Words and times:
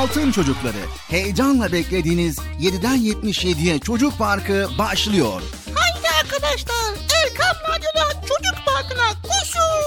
Altın 0.00 0.32
Çocukları. 0.32 0.76
Heyecanla 1.08 1.72
beklediğiniz 1.72 2.38
7'den 2.38 2.96
77'ye 2.96 3.78
Çocuk 3.78 4.18
Parkı 4.18 4.68
başlıyor. 4.78 5.42
Haydi 5.74 6.08
arkadaşlar 6.20 6.94
Erkam 7.24 7.56
Radyo'da 7.68 8.20
Çocuk 8.20 8.66
Parkı'na 8.66 9.22
koşun. 9.22 9.84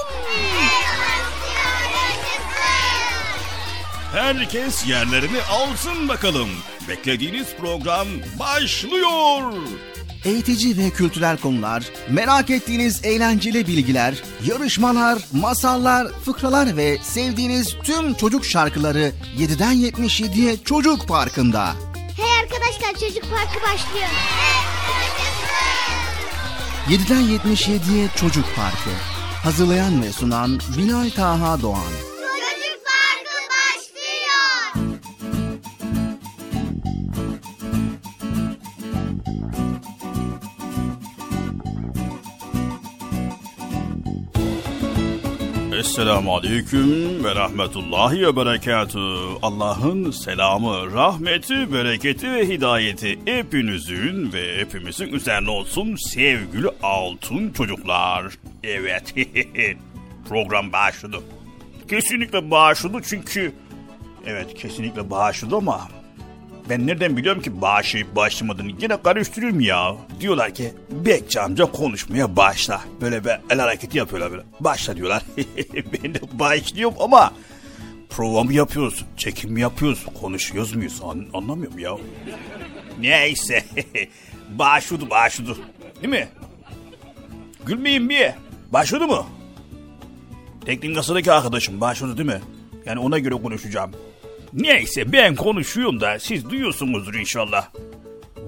Herkes 4.12 4.88
yerlerini 4.88 5.42
alsın 5.50 6.08
bakalım. 6.10 6.50
Beklediğiniz 6.90 7.48
program 7.62 8.08
başlıyor. 8.40 9.54
Eğitici 10.26 10.78
ve 10.78 10.90
kültürel 10.90 11.38
konular, 11.38 11.84
merak 12.10 12.50
ettiğiniz 12.50 13.06
eğlenceli 13.06 13.68
bilgiler, 13.68 14.24
yarışmalar, 14.46 15.20
masallar, 15.32 16.08
fıkralar 16.08 16.78
ve 16.78 16.98
sevdiğiniz 17.04 17.76
tüm 17.84 18.14
çocuk 18.14 18.46
şarkıları 18.46 19.12
7'den 19.38 19.74
77'ye 19.74 20.64
Çocuk 20.64 21.08
Parkı'nda. 21.08 21.74
Hey 22.18 22.40
arkadaşlar 22.42 22.94
çocuk 22.94 23.24
parkı 23.24 23.62
başlıyor. 23.64 24.08
7'den 26.90 27.22
77'ye 27.22 28.08
Çocuk 28.16 28.46
Parkı. 28.56 28.90
Hazırlayan 29.44 30.02
ve 30.02 30.12
sunan 30.12 30.60
Bilal 30.78 31.10
Taha 31.10 31.62
Doğan. 31.62 32.13
Esselamu 45.84 46.36
Aleyküm 46.36 47.24
ve 47.24 47.36
Rahmetullahi 47.36 48.22
ve 48.22 48.36
Berekatü. 48.36 49.00
Allah'ın 49.42 50.12
selamı, 50.12 50.94
rahmeti, 50.94 51.74
bereketi 51.74 52.32
ve 52.32 52.48
hidayeti 52.48 53.20
hepinizin 53.26 54.34
ve 54.34 54.58
hepimizin 54.58 55.08
üzerine 55.08 55.50
olsun 55.50 55.96
sevgili 55.96 56.68
altın 56.84 57.50
çocuklar. 57.50 58.34
Evet, 58.64 59.16
program 60.30 60.74
başladı. 60.74 61.18
Kesinlikle 61.90 62.52
başladı 62.52 62.98
çünkü... 63.10 63.54
Evet, 64.26 64.54
kesinlikle 64.54 65.10
başladı 65.10 65.56
ama 65.56 65.88
ben 66.70 66.88
nereden 66.88 67.18
biliyorum 67.18 67.42
ki 67.42 67.62
başlayıp 67.62 68.16
başlamadığını 68.16 68.72
yine 68.82 69.02
karıştırıyorum 69.02 69.60
ya. 69.60 69.96
Diyorlar 70.20 70.54
ki 70.54 70.74
Bekçi 70.90 71.42
amca 71.42 71.66
konuşmaya 71.66 72.36
başla. 72.36 72.82
Böyle 73.02 73.26
bir 73.26 73.32
el 73.50 73.60
hareketi 73.60 73.98
yapıyorlar 73.98 74.32
böyle. 74.32 74.44
Başla 74.60 74.96
diyorlar. 74.96 75.24
ben 76.04 76.14
de 76.14 76.20
başlıyorum 76.34 76.98
ama 77.00 77.34
programı 78.10 78.54
yapıyoruz. 78.54 79.06
Çekim 79.18 79.58
yapıyoruz. 79.58 80.06
Konuşuyoruz 80.22 80.76
muyuz? 80.76 81.02
An- 81.04 81.28
anlamıyorum 81.34 81.80
ya. 81.80 81.98
Neyse. 83.00 83.66
başladı 84.50 85.10
başladı. 85.10 85.58
Değil 86.02 86.14
mi? 86.14 86.28
Gülmeyin 87.66 88.10
bir. 88.10 88.32
Başladı 88.74 89.08
mı? 89.08 89.26
Teknik 90.66 90.96
kasadaki 90.96 91.32
arkadaşım 91.32 91.82
başladı 91.82 92.18
değil 92.18 92.30
mi? 92.30 92.42
Yani 92.86 93.00
ona 93.00 93.20
göre 93.20 93.36
konuşacağım. 93.36 93.92
Neyse 94.54 95.12
ben 95.12 95.36
konuşuyorum 95.36 96.02
da 96.02 96.20
siz 96.20 96.50
duyuyorsunuzdur 96.50 97.14
inşallah. 97.14 97.70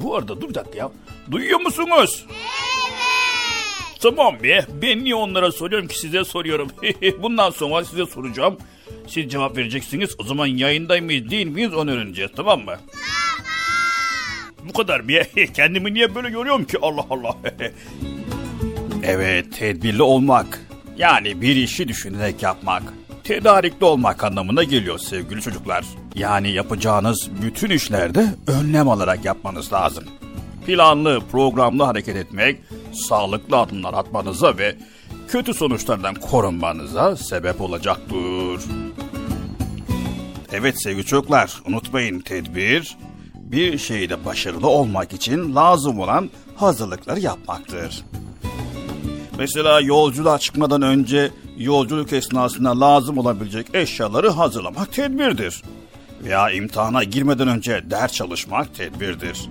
Bu 0.02 0.16
arada 0.16 0.42
dur 0.42 0.54
dakika 0.54 0.78
ya. 0.78 0.92
Duyuyor 1.32 1.62
musunuz? 1.62 2.26
Evet. 2.30 2.46
Tamam 4.02 4.44
be. 4.44 4.66
Ben 4.82 5.04
niye 5.04 5.16
onlara 5.16 5.52
soruyorum 5.52 5.88
ki 5.88 6.00
size 6.00 6.24
soruyorum. 6.24 6.68
Bundan 7.22 7.50
sonra 7.50 7.86
size 7.86 8.06
soracağım. 8.06 8.58
Siz 9.08 9.32
cevap 9.32 9.58
vereceksiniz. 9.58 10.16
O 10.20 10.24
zaman 10.24 10.46
yayında 10.46 11.02
mıyız 11.02 11.30
değil 11.32 11.48
miyiz 11.48 11.74
onu 11.74 11.92
öğreneceğiz 11.92 12.32
tamam 12.36 12.60
mı? 12.60 12.66
Tamam. 12.66 12.80
Bu 14.70 14.74
kadar 14.74 15.08
bir. 15.08 15.26
Kendimi 15.54 15.94
niye 15.94 16.16
böyle 16.16 16.30
görüyorum 16.30 16.66
ki 16.66 16.78
Allah 16.82 17.06
Allah. 17.10 17.38
evet 19.04 19.58
tedbirli 19.60 20.02
olmak. 20.04 20.62
Yani 20.98 21.42
bir 21.42 21.56
işi 21.56 21.88
düşünerek 21.88 22.44
yapmak. 22.44 22.84
Tedarikli 23.26 23.86
olmak 23.86 24.24
anlamına 24.24 24.64
geliyor 24.64 25.00
sevgili 25.00 25.42
çocuklar. 25.42 25.86
Yani 26.16 26.52
yapacağınız 26.52 27.30
bütün 27.42 27.70
işlerde 27.70 28.28
önlem 28.48 28.90
alarak 28.90 29.26
yapmanız 29.26 29.74
lazım. 29.74 30.04
Planlı, 30.66 31.22
programlı 31.32 31.84
hareket 31.84 32.16
etmek, 32.16 32.60
sağlıklı 32.94 33.58
adımlar 33.58 33.94
atmanıza 33.94 34.58
ve 34.58 34.76
kötü 35.28 35.54
sonuçlardan 35.54 36.16
korunmanıza 36.16 37.16
sebep 37.16 37.62
olacaktır. 37.62 38.64
Evet 40.52 40.84
sevgili 40.84 41.06
çocuklar, 41.06 41.62
unutmayın 41.68 42.20
tedbir, 42.20 42.98
bir 43.36 43.78
şeyde 43.78 44.26
başarılı 44.26 44.68
olmak 44.68 45.14
için 45.14 45.56
lazım 45.56 46.00
olan 46.00 46.30
hazırlıkları 46.56 47.20
yapmaktır. 47.20 48.04
Mesela 49.38 49.82
yolculuğa 49.82 50.40
çıkmadan 50.40 50.82
önce 50.82 51.32
yolculuk 51.58 52.14
esnasında 52.14 52.80
lazım 52.80 53.18
olabilecek 53.18 53.68
eşyaları 53.74 54.30
hazırlamak 54.30 54.94
tedbirdir. 54.94 55.62
Veya 56.24 56.52
imtihana 56.52 57.04
girmeden 57.04 57.48
önce 57.48 57.84
ders 57.90 58.14
çalışmak 58.14 58.76
tedbirdir. 58.76 59.50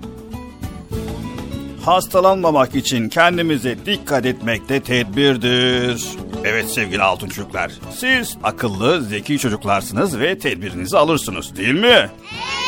Hastalanmamak 1.84 2.75
için 2.75 3.08
kendimize 3.08 3.76
dikkat 3.86 4.26
etmek 4.26 4.69
de 4.69 4.81
tedbirdir. 4.81 6.04
Evet 6.44 6.70
sevgili 6.70 7.02
altın 7.02 7.28
çocuklar, 7.28 7.72
siz 7.96 8.36
akıllı, 8.42 9.02
zeki 9.02 9.38
çocuklarsınız 9.38 10.19
ve 10.19 10.38
tedbirinizi 10.38 10.98
alırsınız 10.98 11.56
değil 11.56 11.75
mi? 11.75 11.86
Evet. 11.86 12.63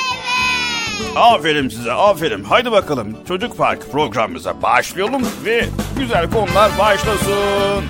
Aferin 1.16 1.68
size, 1.68 1.92
aferin. 1.92 2.44
Haydi 2.44 2.72
bakalım 2.72 3.16
Çocuk 3.28 3.58
Park 3.58 3.92
programımıza 3.92 4.62
başlayalım 4.62 5.22
ve 5.44 5.64
güzel 5.98 6.30
konular 6.30 6.70
başlasın. 6.78 7.84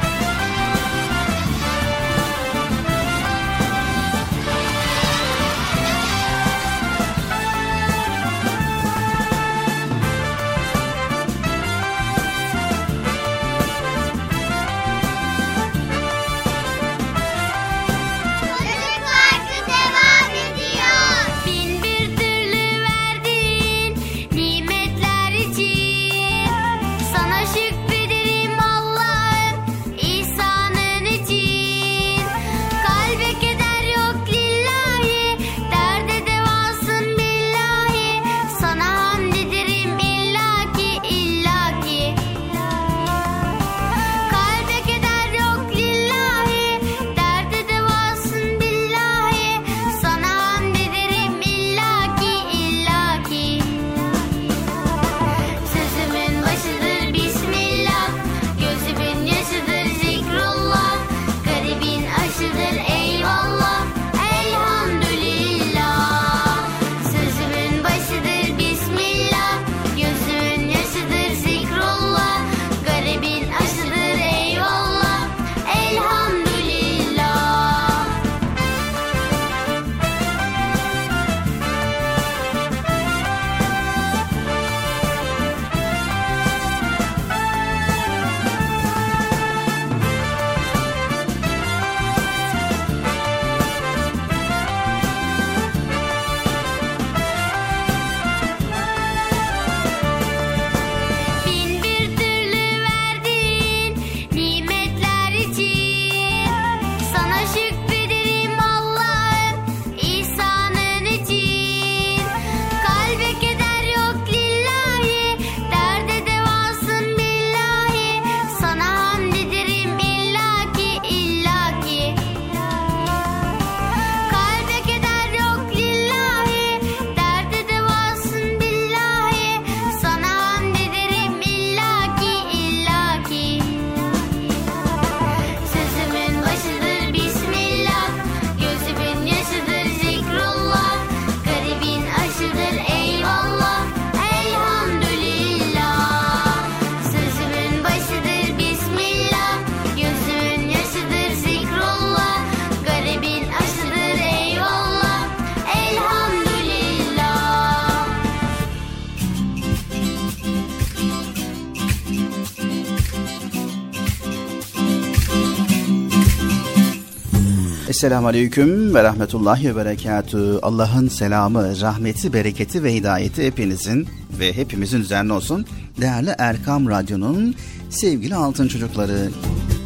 Esselamu 167.97 168.29
Aleyküm 168.29 168.95
ve 168.95 169.03
Rahmetullahi 169.03 169.69
ve 169.69 169.77
Berekatü. 169.77 170.59
Allah'ın 170.63 171.09
selamı, 171.09 171.81
rahmeti, 171.81 172.33
bereketi 172.33 172.85
ve 172.85 172.95
hidayeti 172.95 173.47
hepinizin 173.47 174.09
ve 174.39 174.53
hepimizin 174.53 175.01
üzerine 175.01 175.33
olsun. 175.33 175.67
Değerli 176.01 176.35
Erkam 176.39 176.89
Radyo'nun 176.89 177.55
sevgili 177.91 178.35
altın 178.35 178.69
çocukları. 178.69 179.31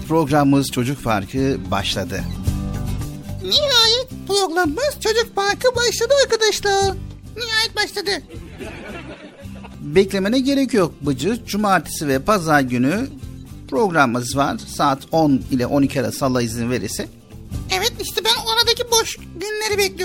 Programımız 0.09 0.71
Çocuk 0.71 1.05
Parkı 1.05 1.59
başladı. 1.71 2.21
Nihayet 3.43 4.09
programımız 4.29 4.95
Çocuk 5.00 5.37
Parkı 5.37 5.76
başladı 5.76 6.14
arkadaşlar. 6.25 6.95
Nihayet 7.37 7.76
başladı. 7.76 8.11
Beklemene 9.81 10.40
gerek 10.40 10.75
yok 10.75 10.95
Bıcır. 11.02 11.45
Cumartesi 11.47 12.09
ve 12.09 12.19
pazar 12.19 12.61
günü 12.61 13.09
programımız 13.69 14.37
var. 14.37 14.59
Saat 14.76 14.99
10 15.12 15.40
ile 15.50 15.67
12 15.67 16.00
arası 16.00 16.26
Allah 16.26 16.43
izin 16.43 16.71
verirse. 16.71 17.09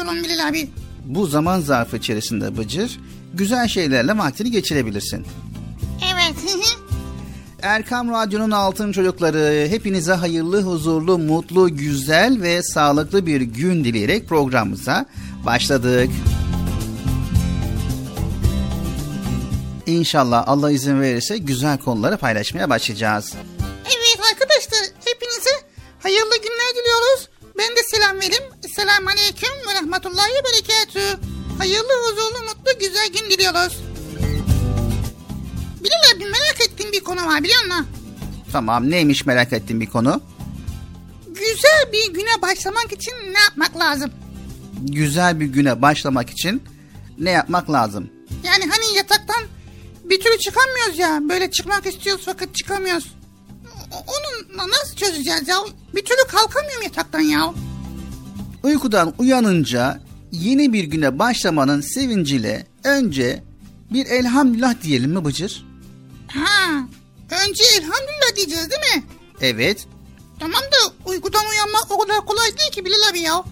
Bekliyorum 0.05 0.23
Bilal 0.23 0.47
abi. 0.47 0.69
Bu 1.05 1.27
zaman 1.27 1.59
zarfı 1.59 1.97
içerisinde 1.97 2.57
Bıcır 2.57 2.99
güzel 3.33 3.67
şeylerle 3.67 4.17
vaktini 4.17 4.51
geçirebilirsin. 4.51 5.25
Evet. 6.13 6.35
Erkam 7.61 8.11
Radyo'nun 8.11 8.51
altın 8.51 8.91
çocukları 8.91 9.67
hepinize 9.69 10.13
hayırlı, 10.13 10.61
huzurlu, 10.61 11.17
mutlu, 11.17 11.77
güzel 11.77 12.41
ve 12.41 12.63
sağlıklı 12.63 13.25
bir 13.25 13.41
gün 13.41 13.83
dileyerek 13.83 14.29
programımıza 14.29 15.05
başladık. 15.45 16.09
İnşallah 19.85 20.43
Allah 20.47 20.71
izin 20.71 21.01
verirse 21.01 21.37
güzel 21.37 21.77
konuları 21.77 22.17
paylaşmaya 22.17 22.69
başlayacağız. 22.69 23.33
evet 23.85 24.19
arkadaşlar 24.33 24.79
hepinize 25.05 25.49
hayırlı 26.03 26.35
günler 26.35 26.71
diliyoruz. 26.75 27.29
Ben 27.57 27.75
de 27.75 27.83
selam 27.91 28.15
vereyim. 28.17 28.43
Selamun 28.75 29.07
Aleyküm 29.11 29.49
ve 29.69 29.73
Rahmetullahi 29.73 30.29
ve 30.29 30.43
Berekatü. 30.45 31.19
Hayırlı, 31.57 31.93
huzurlu, 32.05 32.43
mutlu, 32.45 32.79
güzel 32.79 33.07
gün 33.07 33.29
diliyoruz. 33.31 33.77
Bilal 35.83 36.15
abi 36.15 36.23
merak 36.25 36.61
ettiğim 36.69 36.91
bir 36.91 36.99
konu 37.03 37.25
var 37.25 37.43
biliyor 37.43 37.65
musun? 37.65 37.87
Tamam 38.51 38.89
neymiş 38.91 39.25
merak 39.25 39.53
ettiğim 39.53 39.81
bir 39.81 39.85
konu? 39.89 40.21
Güzel 41.27 41.91
bir 41.91 42.13
güne 42.13 42.41
başlamak 42.41 42.91
için 42.93 43.13
ne 43.33 43.39
yapmak 43.39 43.77
lazım? 43.79 44.11
Güzel 44.81 45.39
bir 45.39 45.45
güne 45.45 45.81
başlamak 45.81 46.29
için 46.29 46.63
ne 47.19 47.31
yapmak 47.31 47.71
lazım? 47.71 48.09
Yani 48.43 48.63
hani 48.71 48.97
yataktan 48.97 49.43
bir 50.03 50.19
türlü 50.21 50.37
çıkamıyoruz 50.39 50.99
ya. 50.99 51.19
Böyle 51.29 51.51
çıkmak 51.51 51.85
istiyoruz 51.85 52.23
fakat 52.25 52.55
çıkamıyoruz. 52.55 53.15
Onu 54.07 54.57
na- 54.57 54.67
nasıl 54.69 54.95
çözeceğiz 54.95 55.47
ya? 55.47 55.55
Bir 55.95 56.05
türlü 56.05 56.27
kalkamıyorum 56.27 56.83
yataktan 56.83 57.19
ya. 57.19 57.53
Uykudan 58.63 59.13
uyanınca 59.17 59.99
yeni 60.31 60.73
bir 60.73 60.83
güne 60.83 61.19
başlamanın 61.19 61.81
sevinciyle 61.81 62.67
önce 62.83 63.43
bir 63.93 64.05
elhamdülillah 64.05 64.81
diyelim 64.83 65.11
mi 65.11 65.25
Bıcır? 65.25 65.65
Ha, 66.27 66.87
önce 67.47 67.63
elhamdülillah 67.77 68.35
diyeceğiz 68.35 68.69
değil 68.69 68.95
mi? 68.95 69.03
Evet. 69.41 69.85
Tamam 70.39 70.61
da 70.61 71.09
uykudan 71.09 71.45
uyanmak 71.51 71.91
o 71.91 71.97
kadar 71.99 72.25
kolay 72.25 72.57
değil 72.57 72.71
ki 72.71 72.85
Bilal 72.85 73.09
abi 73.11 73.19
ya. 73.19 73.43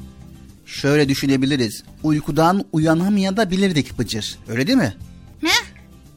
Şöyle 0.65 1.09
düşünebiliriz. 1.09 1.83
Uykudan 2.03 2.65
uyanamayabilirdik 2.71 4.00
Bıcır. 4.00 4.38
Öyle 4.47 4.67
değil 4.67 4.77
mi? 4.77 4.93
Ne? 5.41 5.51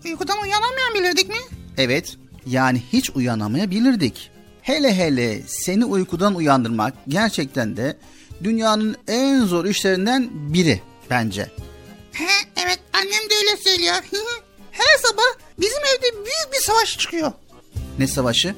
Uykudan 0.05 0.39
uyanamayan 0.43 0.95
bilirdik 0.95 1.29
mi? 1.29 1.37
Evet. 1.79 2.17
Yani 2.47 2.83
hiç 2.93 3.11
uyanamayabilirdik. 3.11 4.31
Hele 4.63 4.95
hele 4.95 5.43
seni 5.47 5.85
uykudan 5.85 6.35
uyandırmak 6.35 6.95
gerçekten 7.09 7.77
de 7.77 7.97
dünyanın 8.45 8.97
en 9.09 9.45
zor 9.45 9.65
işlerinden 9.65 10.29
biri 10.33 10.83
bence. 11.11 11.51
He, 12.13 12.25
evet 12.57 12.79
annem 12.93 13.31
de 13.31 13.35
öyle 13.41 13.63
söylüyor. 13.63 13.95
Her 14.71 14.99
sabah 15.03 15.47
bizim 15.61 15.79
evde 15.79 16.15
büyük 16.17 16.53
bir 16.53 16.65
savaş 16.67 16.99
çıkıyor. 16.99 17.33
Ne 17.99 18.07
savaşı? 18.07 18.55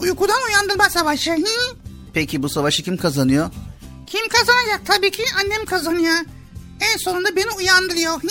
Uykudan 0.00 0.42
uyandırma 0.48 0.90
savaşı. 0.90 1.36
Peki 2.14 2.42
bu 2.42 2.48
savaşı 2.48 2.82
kim 2.82 2.96
kazanıyor? 2.96 3.50
Kim 4.06 4.28
kazanacak? 4.28 4.86
Tabii 4.86 5.10
ki 5.10 5.22
annem 5.44 5.64
kazanıyor. 5.64 6.14
En 6.92 6.96
sonunda 6.96 7.36
beni 7.36 7.50
uyandırıyor. 7.58 8.22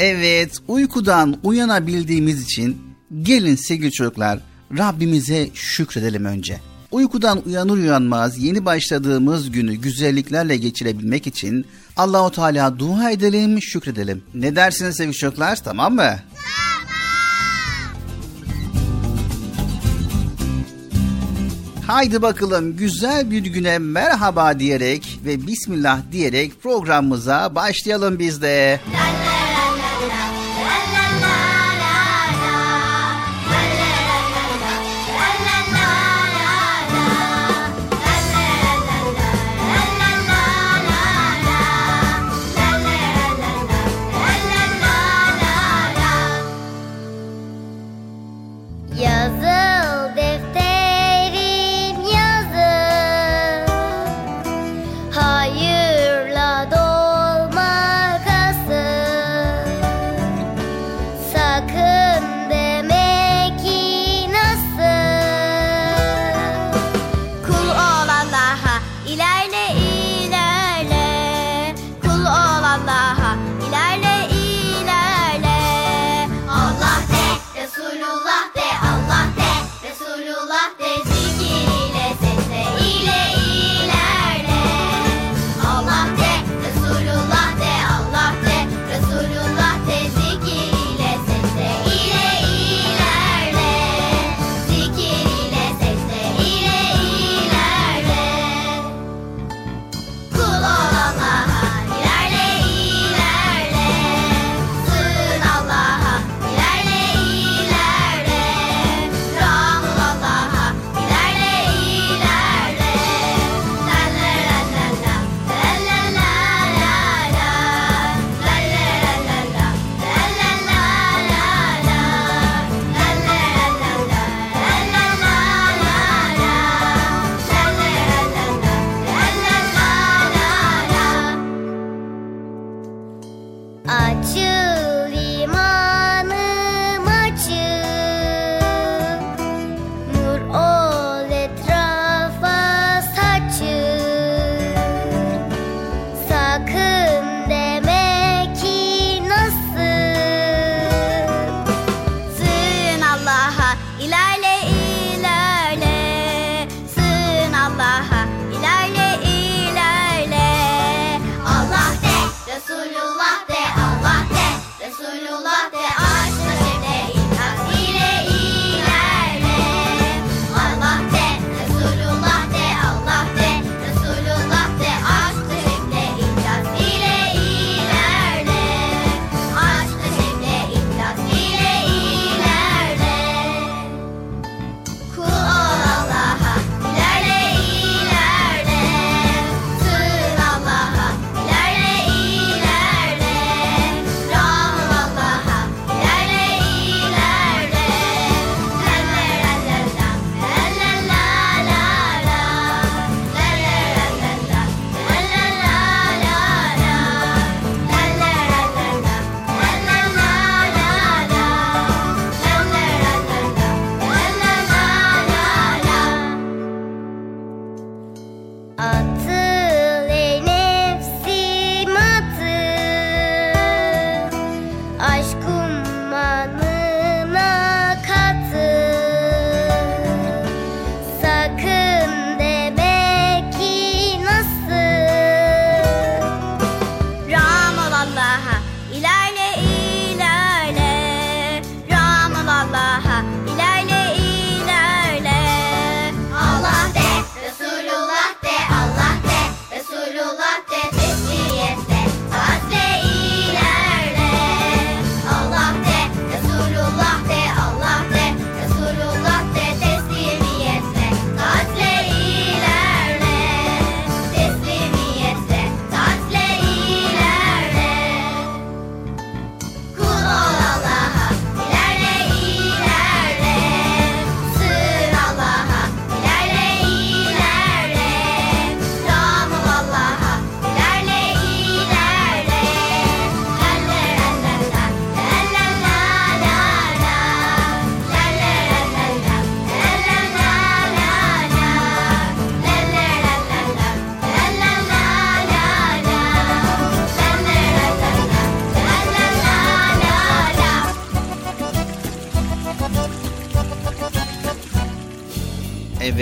Evet, 0.00 0.52
uykudan 0.68 1.40
uyanabildiğimiz 1.42 2.42
için 2.42 2.91
gelin 3.22 3.56
sevgili 3.56 3.92
çocuklar 3.92 4.38
Rabbimize 4.78 5.48
şükredelim 5.54 6.24
önce. 6.24 6.60
Uykudan 6.90 7.42
uyanır 7.46 7.76
uyanmaz 7.76 8.38
yeni 8.38 8.64
başladığımız 8.64 9.50
günü 9.50 9.74
güzelliklerle 9.74 10.56
geçirebilmek 10.56 11.26
için 11.26 11.66
Allahu 11.96 12.30
Teala 12.30 12.78
dua 12.78 13.10
edelim, 13.10 13.62
şükredelim. 13.62 14.22
Ne 14.34 14.56
dersiniz 14.56 14.96
sevgili 14.96 15.16
çocuklar? 15.16 15.56
Tamam 15.56 15.94
mı? 15.94 16.14
Haydi 21.86 22.22
bakalım 22.22 22.76
güzel 22.76 23.30
bir 23.30 23.44
güne 23.44 23.78
merhaba 23.78 24.58
diyerek 24.58 25.20
ve 25.24 25.46
bismillah 25.46 26.00
diyerek 26.12 26.62
programımıza 26.62 27.54
başlayalım 27.54 28.18
biz 28.18 28.42
de. 28.42 28.80
Yazıl 28.92 29.31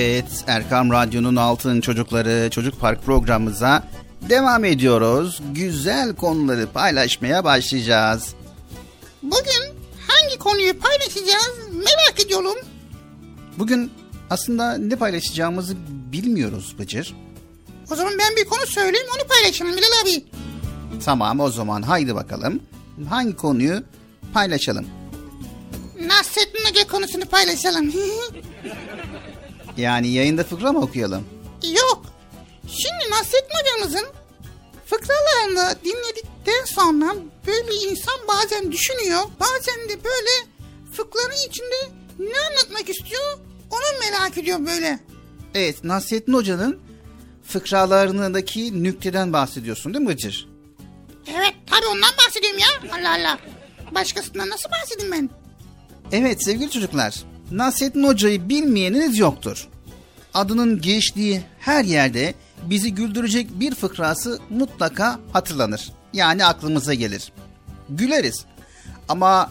Evet, 0.01 0.45
Erkam 0.47 0.91
Radyo'nun 0.91 1.37
Altın 1.37 1.81
Çocukları 1.81 2.51
Çocuk 2.51 2.81
Park 2.81 3.05
programımıza 3.05 3.83
devam 4.29 4.65
ediyoruz. 4.65 5.43
Güzel 5.55 6.15
konuları 6.17 6.67
paylaşmaya 6.67 7.45
başlayacağız. 7.45 8.35
Bugün 9.23 9.63
hangi 10.09 10.39
konuyu 10.39 10.79
paylaşacağız 10.79 11.51
merak 11.73 12.25
ediyorum. 12.25 12.55
Bugün 13.59 13.93
aslında 14.31 14.79
ne 14.79 14.97
paylaşacağımızı 14.97 15.77
bilmiyoruz 15.89 16.75
Bıcır. 16.79 17.15
O 17.91 17.95
zaman 17.95 18.13
ben 18.19 18.37
bir 18.37 18.45
konu 18.45 18.67
söyleyeyim 18.67 19.07
onu 19.17 19.29
paylaşalım 19.29 19.73
Bilal 19.73 20.03
abi. 20.03 20.25
Tamam 21.05 21.41
o 21.41 21.51
zaman 21.51 21.83
haydi 21.83 22.15
bakalım. 22.15 22.61
Hangi 23.09 23.37
konuyu 23.37 23.83
paylaşalım? 24.35 24.87
Nasrettin 26.07 26.65
Hoca 26.69 26.87
konusunu 26.87 27.25
paylaşalım. 27.25 27.93
Yani 29.81 30.09
yayında 30.09 30.45
fıkra 30.45 30.73
mı 30.73 30.81
okuyalım? 30.81 31.25
Yok. 31.63 32.03
Şimdi 32.69 33.11
Nasrettin 33.11 33.55
hocamızın 33.63 34.07
fıkralarını 34.87 35.77
dinledikten 35.85 36.65
sonra 36.65 37.15
böyle 37.47 37.75
insan 37.75 38.15
bazen 38.29 38.73
düşünüyor. 38.73 39.21
Bazen 39.41 39.89
de 39.89 40.05
böyle 40.05 40.31
fıkranın 40.93 41.49
içinde 41.49 41.77
ne 42.19 42.41
anlatmak 42.51 42.89
istiyor 42.91 43.39
onu 43.71 43.99
merak 44.01 44.39
ediyor 44.39 44.67
böyle. 44.67 44.99
Evet 45.55 45.85
Nasrettin 45.85 46.33
Hoca'nın 46.33 46.81
fıkralarındaki 47.47 48.85
nükteden 48.85 49.33
bahsediyorsun 49.33 49.95
değil 49.95 50.05
mi 50.05 50.11
Bıcır? 50.11 50.49
Evet 51.27 51.55
tabi 51.71 51.87
ondan 51.87 52.11
bahsediyorum 52.27 52.59
ya. 52.59 52.99
Allah 52.99 53.11
Allah. 53.11 53.39
Başkasından 53.95 54.51
nasıl 54.51 54.71
bahsedeyim 54.71 55.13
ben? 55.13 55.31
Evet 56.13 56.45
sevgili 56.45 56.71
çocuklar, 56.71 57.25
Nasrettin 57.51 58.05
Hoca'yı 58.05 58.49
bilmeyeniniz 58.49 59.19
yoktur. 59.19 59.69
Adının 60.35 60.81
geçtiği 60.81 61.43
her 61.61 61.85
yerde 61.85 62.35
bizi 62.63 62.95
güldürecek 62.95 63.61
bir 63.61 63.75
fıkrası 63.75 64.39
mutlaka 64.51 65.19
hatırlanır. 65.33 65.93
Yani 66.13 66.45
aklımıza 66.45 66.95
gelir. 66.95 67.33
Güleriz. 67.89 68.45
Ama 69.09 69.51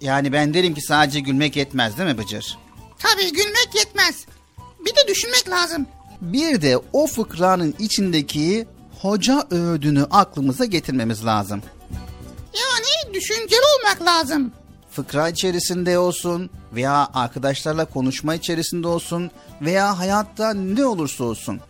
yani 0.00 0.32
ben 0.32 0.54
derim 0.54 0.74
ki 0.74 0.80
sadece 0.80 1.20
gülmek 1.20 1.56
yetmez 1.56 1.98
değil 1.98 2.10
mi 2.10 2.18
Bıcır? 2.18 2.58
Tabi 2.98 3.32
gülmek 3.32 3.68
yetmez. 3.74 4.24
Bir 4.80 4.90
de 4.90 5.08
düşünmek 5.08 5.48
lazım. 5.48 5.86
Bir 6.20 6.62
de 6.62 6.78
o 6.92 7.06
fıkranın 7.06 7.74
içindeki 7.78 8.66
hoca 9.02 9.46
öğüdünü 9.50 10.04
aklımıza 10.10 10.64
getirmemiz 10.64 11.24
lazım. 11.24 11.62
Yani 12.54 13.14
düşünceli 13.14 13.60
olmak 13.78 14.02
lazım. 14.02 14.52
Fıkra 14.92 15.28
içerisinde 15.28 15.98
olsun 15.98 16.50
veya 16.74 17.08
arkadaşlarla 17.14 17.84
konuşma 17.84 18.34
içerisinde 18.34 18.88
olsun 18.88 19.30
veya 19.62 19.98
hayatta 19.98 20.54
ne 20.54 20.86
olursa 20.86 21.24
olsun. 21.24 21.60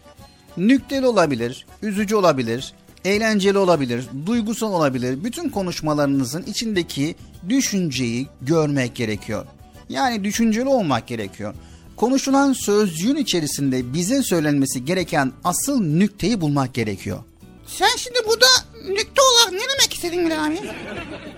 Nükteli 0.56 1.06
olabilir, 1.06 1.66
üzücü 1.82 2.14
olabilir, 2.14 2.74
eğlenceli 3.04 3.58
olabilir, 3.58 4.04
duygusal 4.26 4.72
olabilir. 4.72 5.24
Bütün 5.24 5.48
konuşmalarınızın 5.48 6.42
içindeki 6.42 7.16
düşünceyi 7.48 8.26
görmek 8.42 8.94
gerekiyor. 8.94 9.46
Yani 9.88 10.24
düşünceli 10.24 10.68
olmak 10.68 11.06
gerekiyor. 11.06 11.54
Konuşulan 11.96 12.52
sözcüğün 12.52 13.16
içerisinde 13.16 13.92
bize 13.92 14.22
söylenmesi 14.22 14.84
gereken 14.84 15.32
asıl 15.44 15.84
nükteyi 15.84 16.40
bulmak 16.40 16.74
gerekiyor. 16.74 17.18
Sen 17.66 17.96
şimdi 17.96 18.18
burada 18.28 18.46
nükte 18.88 19.22
olarak 19.22 19.52
ne 19.52 19.68
demek 19.68 19.94
istedin 19.94 20.26
Bilal 20.26 20.46
abi? 20.46 20.58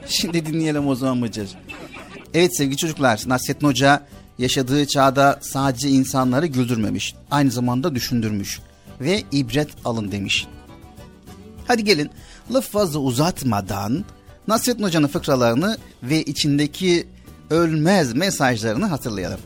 Şimdi 0.09 0.47
dinleyelim 0.47 0.89
o 0.89 0.95
zaman 0.95 1.23
Bıcır. 1.23 1.49
Evet 2.35 2.57
sevgili 2.57 2.77
çocuklar, 2.77 3.23
Nasrettin 3.27 3.67
Hoca 3.67 4.07
yaşadığı 4.39 4.87
çağda 4.87 5.39
sadece 5.43 5.89
insanları 5.89 6.47
güldürmemiş, 6.47 7.15
aynı 7.31 7.51
zamanda 7.51 7.95
düşündürmüş 7.95 8.61
ve 9.01 9.23
ibret 9.33 9.69
alın 9.85 10.13
demiş. 10.13 10.47
Hadi 11.69 11.85
gelin 11.85 12.11
laf 12.53 12.71
fazla 12.71 12.99
uzatmadan 12.99 14.05
Nasrettin 14.49 14.83
Hoca'nın 14.83 15.09
fıkralarını 15.09 15.77
ve 16.03 16.23
içindeki 16.23 17.09
ölmez 17.51 18.13
mesajlarını 18.13 18.87
hatırlayalım. 18.87 19.41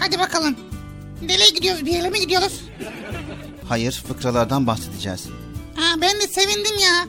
Hadi 0.00 0.18
bakalım. 0.18 0.56
Nereye 1.22 1.50
gidiyoruz 1.50 1.86
bir 1.86 1.92
yere 1.92 2.10
mi 2.10 2.20
gidiyoruz? 2.20 2.60
Hayır 3.68 4.04
fıkralardan 4.08 4.66
bahsedeceğiz. 4.66 5.26
Ha, 5.74 6.00
ben 6.00 6.20
de 6.20 6.28
sevindim 6.28 6.78
ya. 6.82 7.06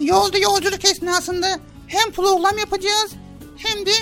Yolda 0.00 0.38
yolculuk 0.38 0.84
esnasında 0.84 1.58
hem 1.86 2.12
program 2.12 2.58
yapacağız 2.58 3.12
hem 3.56 3.86
de 3.86 3.92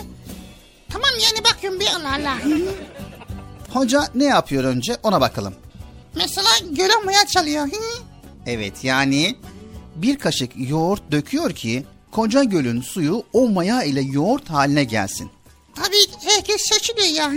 tamam 0.88 1.10
yani 1.22 1.44
bakıyorum 1.44 1.80
bir 1.80 1.86
Allah 1.86 2.14
Allah. 2.14 2.38
Hoca 3.72 4.08
ne 4.14 4.24
yapıyor 4.24 4.64
önce 4.64 4.96
ona 5.02 5.20
bakalım. 5.20 5.54
Mesela 6.16 6.48
göle 6.70 6.92
maya 7.04 7.26
çalıyor. 7.26 7.68
Evet 8.46 8.84
yani 8.84 9.36
bir 9.96 10.18
kaşık 10.18 10.50
yoğurt 10.56 11.10
döküyor 11.12 11.52
ki 11.52 11.84
koca 12.12 12.44
gölün 12.44 12.80
suyu 12.80 13.22
o 13.32 13.48
maya 13.48 13.82
ile 13.84 14.00
yoğurt 14.00 14.50
haline 14.50 14.84
gelsin. 14.84 15.30
Tabii 15.74 16.30
herkes 16.34 16.68
şaşırıyor 16.68 17.08
ya. 17.08 17.32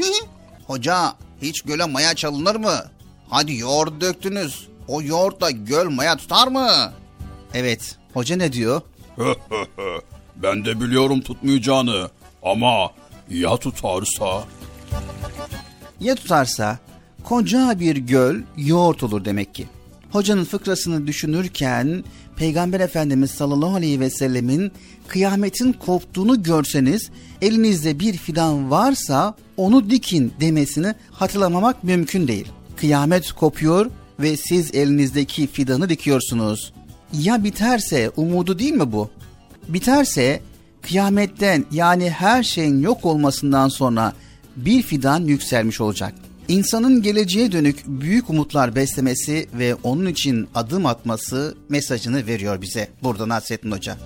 Hoca 0.68 1.14
hiç 1.42 1.62
göle 1.62 1.86
maya 1.86 2.16
çalınır 2.16 2.56
mı? 2.56 2.86
Hadi 3.30 3.56
yoğurt 3.56 4.02
döktünüz. 4.02 4.68
O 4.88 5.02
yoğurtla 5.02 5.52
göl 5.52 5.90
maya 5.90 6.18
tutar 6.18 6.48
mı? 6.48 6.94
Evet 7.54 7.96
hoca 8.14 8.36
ne 8.36 8.54
diyor? 8.54 8.82
ben 10.44 10.66
de 10.66 10.82
biliyorum 10.82 11.22
tutmayacağını. 11.22 12.10
Ama 12.44 12.92
ya 13.30 13.58
tutarsa? 13.58 14.44
Ya 16.00 16.16
tutarsa 16.16 16.80
koca 17.24 17.80
bir 17.80 17.96
göl 17.96 18.42
yoğurt 18.58 19.04
olur 19.04 19.26
demek 19.26 19.56
ki. 19.56 19.68
Hocanın 20.12 20.46
fıkrasını 20.46 21.08
düşünürken 21.08 22.04
Peygamber 22.36 22.80
Efendimiz 22.80 23.32
sallallahu 23.32 23.76
aleyhi 23.76 24.00
ve 24.00 24.10
sellemin 24.10 24.72
kıyametin 25.08 25.74
koptuğunu 25.74 26.44
görseniz 26.44 27.10
elinizde 27.42 28.00
bir 28.00 28.18
fidan 28.18 28.72
varsa 28.72 29.36
onu 29.58 29.90
dikin 29.90 30.34
demesini 30.40 30.96
hatırlamamak 31.12 31.84
mümkün 31.84 32.28
değil. 32.28 32.48
Kıyamet 32.78 33.32
kopuyor 33.32 33.92
ve 34.20 34.38
siz 34.38 34.76
elinizdeki 34.76 35.48
fidanı 35.48 35.90
dikiyorsunuz. 35.90 36.74
Ya 37.14 37.44
biterse 37.44 38.12
umudu 38.16 38.60
değil 38.60 38.74
mi 38.74 38.92
bu? 38.92 39.10
Biterse 39.68 40.42
kıyametten 40.82 41.66
yani 41.72 42.10
her 42.10 42.44
şeyin 42.44 42.82
yok 42.82 43.06
olmasından 43.06 43.70
sonra 43.70 44.14
bir 44.56 44.82
fidan 44.82 45.20
yükselmiş 45.20 45.82
olacak. 45.82 46.14
İnsanın 46.48 47.02
geleceğe 47.02 47.52
dönük 47.52 47.88
büyük 47.88 48.30
umutlar 48.30 48.76
beslemesi 48.76 49.50
ve 49.54 49.76
onun 49.76 50.06
için 50.06 50.50
adım 50.56 50.86
atması 50.86 51.58
mesajını 51.70 52.28
veriyor 52.28 52.62
bize 52.62 52.90
burada 53.04 53.30
Nasrettin 53.30 53.72
Hoca. 53.72 53.98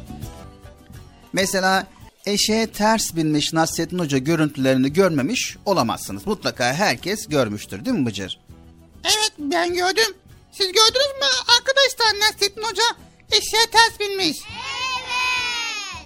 Mesela 1.33 1.87
eşeğe 2.25 2.67
ters 2.67 3.15
binmiş 3.15 3.53
Nasrettin 3.53 3.99
Hoca 3.99 4.17
görüntülerini 4.17 4.93
görmemiş 4.93 5.57
olamazsınız. 5.65 6.27
Mutlaka 6.27 6.73
herkes 6.73 7.27
görmüştür 7.27 7.85
değil 7.85 7.97
mi 7.97 8.05
Bıcır? 8.05 8.39
Evet 9.03 9.31
ben 9.39 9.73
gördüm. 9.73 10.13
Siz 10.51 10.67
gördünüz 10.67 11.13
mü 11.19 11.27
arkadaşlar 11.57 12.19
Nasrettin 12.19 12.63
Hoca 12.63 12.83
eşeğe 13.31 13.65
ters 13.71 13.99
binmiş. 13.99 14.37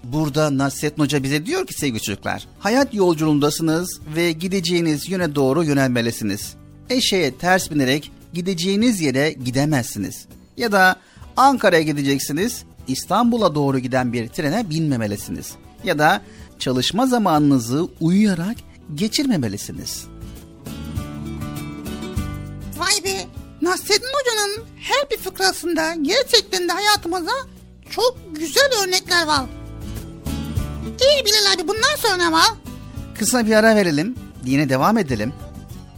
Burada 0.04 0.58
Nasrettin 0.58 1.04
Hoca 1.04 1.24
bize 1.24 1.46
diyor 1.46 1.68
ki 1.68 1.74
sevgili 1.74 2.02
çocuklar, 2.02 2.48
hayat 2.60 2.94
yolculuğundasınız 2.94 4.00
ve 4.16 4.32
gideceğiniz 4.32 5.10
yöne 5.10 5.36
doğru 5.36 5.64
yönelmelisiniz. 5.64 6.54
Eşeğe 6.90 7.38
ters 7.38 7.72
binerek 7.72 8.12
gideceğiniz 8.34 9.02
yere 9.02 9.32
gidemezsiniz. 9.32 10.26
Ya 10.58 10.72
da 10.72 10.96
Ankara'ya 11.38 11.82
gideceksiniz, 11.82 12.64
İstanbul'a 12.88 13.56
doğru 13.56 13.80
giden 13.80 14.14
bir 14.14 14.28
trene 14.28 14.70
binmemelisiniz. 14.70 15.52
Ya 15.84 16.00
da 16.00 16.22
çalışma 16.60 17.08
zamanınızı 17.08 17.88
uyuyarak 18.02 18.58
geçirmemelisiniz. 18.96 20.06
Vay 22.78 23.04
be 23.04 23.28
Nasrettin 23.62 24.08
Hoca'nın 24.14 24.66
her 24.80 25.10
bir 25.10 25.18
fıkrasında 25.18 25.96
gerçekten 26.02 26.68
de 26.68 26.72
hayatımıza 26.72 27.32
çok 27.90 28.18
güzel 28.36 28.70
örnekler 28.84 29.28
var. 29.28 29.46
İyi 31.02 31.26
Bilal 31.26 31.54
abi 31.54 31.68
bundan 31.68 31.96
sonra 31.96 32.16
ne 32.18 32.32
var? 32.32 32.48
Kısa 33.20 33.46
bir 33.46 33.56
ara 33.56 33.76
verelim, 33.76 34.16
yine 34.46 34.70
devam 34.70 34.98
edelim. 34.98 35.34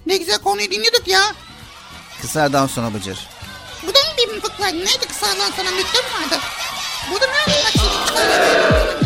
Ne 0.06 0.18
güzel 0.18 0.38
konuyu 0.38 0.72
dinledik 0.72 1.08
ya. 1.08 1.22
Kısa 2.22 2.42
aradan 2.42 2.68
sonra 2.68 2.94
Bıcır. 2.94 3.28
Bu 3.84 3.88
da 3.88 4.00
mı 4.00 4.34
bir 4.36 4.42
fıkraydı? 4.42 4.78
Neydi 4.78 5.08
kısadan 5.08 5.52
sonra 5.52 5.72
mi 5.72 5.78
vardı? 5.78 6.42
Bu 7.12 7.22
da 7.22 7.26
nerede? 7.28 7.63
Bak 7.66 9.03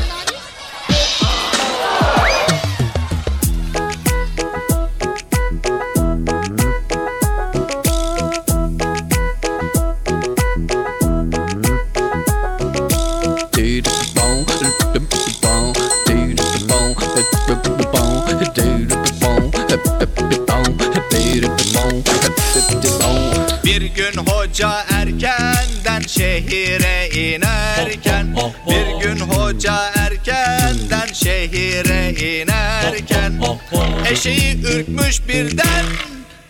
Eşeği 34.12 34.65
ürkmüş 34.65 35.28
birden 35.28 35.86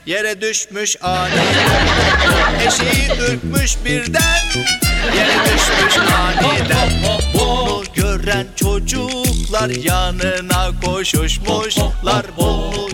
Yere 0.06 0.42
düşmüş 0.42 0.96
aniden 1.02 1.88
Eşeği 2.68 3.10
ürkmüş 3.30 3.76
birden 3.86 4.40
Yere 5.18 5.36
düşmüş 5.46 5.98
aniden 5.98 6.90
Bunu 7.34 7.84
gören 7.96 8.48
çocuklar 8.56 9.70
yanına 9.70 10.72
koşuşmuşlar. 10.86 12.26
Bunu 12.38 12.87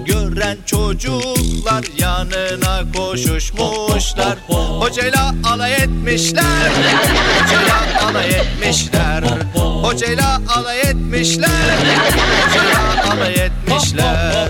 gören 0.44 0.58
çocuklar 0.66 1.84
yanına 1.98 2.92
koşuşmuşlar. 2.96 4.38
Hocayla 4.80 5.36
alay 5.44 5.74
etmişler. 5.74 6.72
Hocayla 7.44 8.08
alay 8.10 8.30
etmişler. 8.30 9.24
Hocayla 9.84 10.42
alay 10.56 10.82
etmişler. 10.82 11.78
Hocayla 12.48 13.12
alay 13.12 13.34
etmişler 13.34 14.50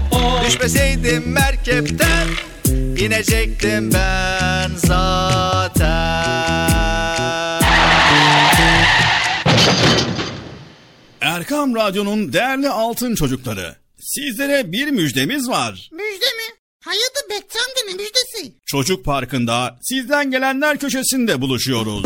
Düşmeseydim 0.51 1.31
merkepten 1.31 2.27
inecektim 2.97 3.93
ben 3.93 4.71
zaten 4.75 5.81
Erkam 11.21 11.75
Radyo'nun 11.75 12.33
değerli 12.33 12.69
altın 12.69 13.15
çocukları. 13.15 13.75
Sizlere 13.99 14.71
bir 14.71 14.87
müjdemiz 14.91 15.49
var. 15.49 15.89
Müjde 15.91 16.25
mi? 16.25 16.55
Hayırdır 16.83 17.29
Bekçi 17.29 17.59
amca 17.59 17.81
ne 17.87 17.93
müjdesi? 18.03 18.53
Çocuk 18.65 19.05
Parkı'nda 19.05 19.79
sizden 19.81 20.31
gelenler 20.31 20.77
köşesinde 20.77 21.41
buluşuyoruz. 21.41 22.05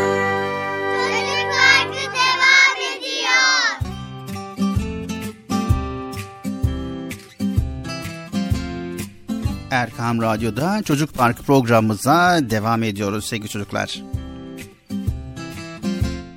Erkam 9.71 10.21
Radyo'da 10.21 10.83
Çocuk 10.83 11.13
Parkı 11.13 11.43
programımıza 11.43 12.39
devam 12.41 12.83
ediyoruz 12.83 13.25
sevgili 13.25 13.49
çocuklar. 13.49 14.01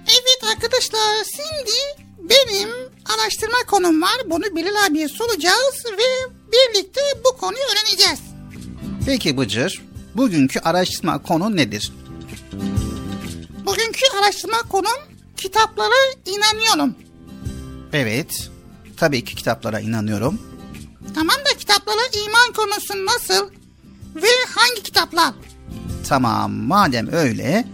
Evet 0.06 0.40
arkadaşlar 0.56 1.24
şimdi 1.36 2.06
benim 2.18 2.68
araştırma 3.04 3.58
konum 3.66 4.02
var. 4.02 4.16
Bunu 4.26 4.56
Bilal 4.56 4.86
abiye 4.86 5.08
soracağız 5.08 5.84
ve 5.86 6.32
birlikte 6.52 7.00
bu 7.24 7.36
konuyu 7.38 7.62
öğreneceğiz. 7.72 8.20
Peki 9.06 9.36
Bıcır, 9.38 9.82
bugünkü 10.14 10.60
araştırma 10.60 11.22
konu 11.22 11.56
nedir? 11.56 11.92
Bugünkü 13.66 14.00
araştırma 14.20 14.58
konum 14.68 14.98
kitaplara 15.36 15.94
inanıyorum. 16.26 16.94
Evet, 17.92 18.50
tabii 18.96 19.24
ki 19.24 19.34
kitaplara 19.34 19.80
inanıyorum. 19.80 20.53
Tamam 21.14 21.36
da 21.36 21.58
kitaplara 21.58 22.06
iman 22.24 22.52
konusu 22.56 23.06
nasıl 23.06 23.50
ve 24.16 24.28
hangi 24.54 24.82
kitaplar? 24.82 25.34
Tamam, 26.08 26.52
madem 26.52 27.12
öyle 27.12 27.64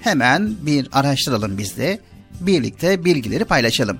hemen 0.00 0.56
bir 0.66 0.88
araştıralım 0.92 1.58
biz 1.58 1.76
de. 1.76 2.00
Birlikte 2.40 3.04
bilgileri 3.04 3.44
paylaşalım. 3.44 3.98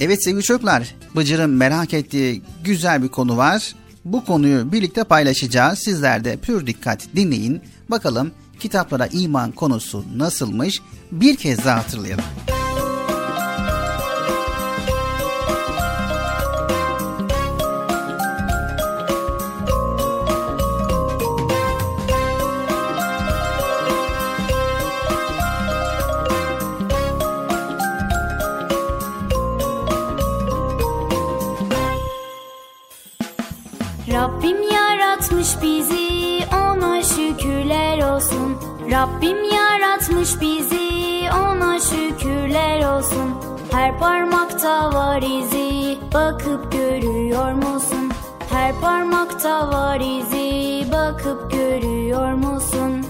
Evet 0.00 0.24
sevgili 0.24 0.42
çocuklar, 0.42 0.94
Bıcır'ın 1.16 1.50
merak 1.50 1.94
ettiği 1.94 2.42
güzel 2.64 3.02
bir 3.02 3.08
konu 3.08 3.36
var. 3.36 3.74
Bu 4.04 4.24
konuyu 4.24 4.72
birlikte 4.72 5.04
paylaşacağız. 5.04 5.78
Sizler 5.78 6.24
de 6.24 6.36
pür 6.36 6.66
dikkat 6.66 7.00
dinleyin. 7.16 7.62
Bakalım 7.88 8.30
kitaplara 8.60 9.06
iman 9.06 9.52
konusu 9.52 10.04
nasılmış? 10.16 10.80
Bir 11.12 11.36
kez 11.36 11.64
daha 11.64 11.78
hatırlayalım. 11.78 12.24
Rabbim 38.92 39.44
yaratmış 39.44 40.40
bizi 40.40 41.30
ona 41.32 41.80
şükürler 41.80 42.96
olsun 42.96 43.30
Her 43.72 43.98
parmakta 43.98 44.94
var 44.94 45.22
izi 45.22 45.98
bakıp 46.14 46.72
görüyor 46.72 47.52
musun? 47.52 48.12
Her 48.50 48.80
parmakta 48.80 49.68
var 49.68 50.00
izi 50.00 50.92
bakıp 50.92 51.52
görüyor 51.52 52.32
musun? 52.32 53.06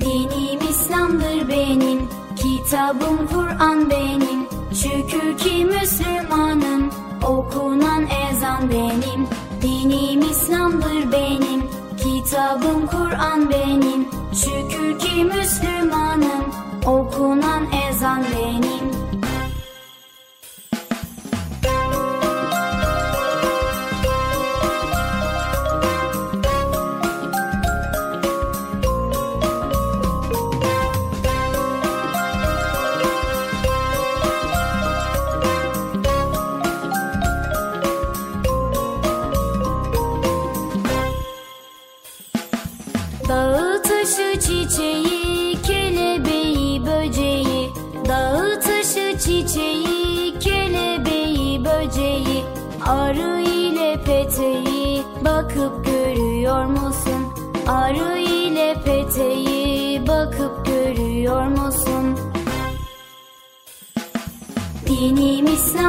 Dinim 0.00 0.60
İslam'dır 0.70 1.48
benim 1.48 2.08
Kitabım 2.36 3.26
Kur'an 3.26 3.90
benim 3.90 4.46
Şükür 4.74 5.38
ki 5.38 5.64
Müslümanım 5.64 6.90
Okunan 7.22 8.06
ezan 8.30 8.70
benim 8.70 9.28
Dinim 9.62 10.20
İslam'dır 10.20 11.12
benim 11.12 11.79
Kitabım 12.30 12.86
Kur'an 12.86 13.50
benim. 13.50 14.08
Şükür 14.32 14.98
ki 14.98 15.24
Müslümanım. 15.24 16.44
Okunan 16.86 17.66
ezan 17.88 18.24
benim 18.24 18.79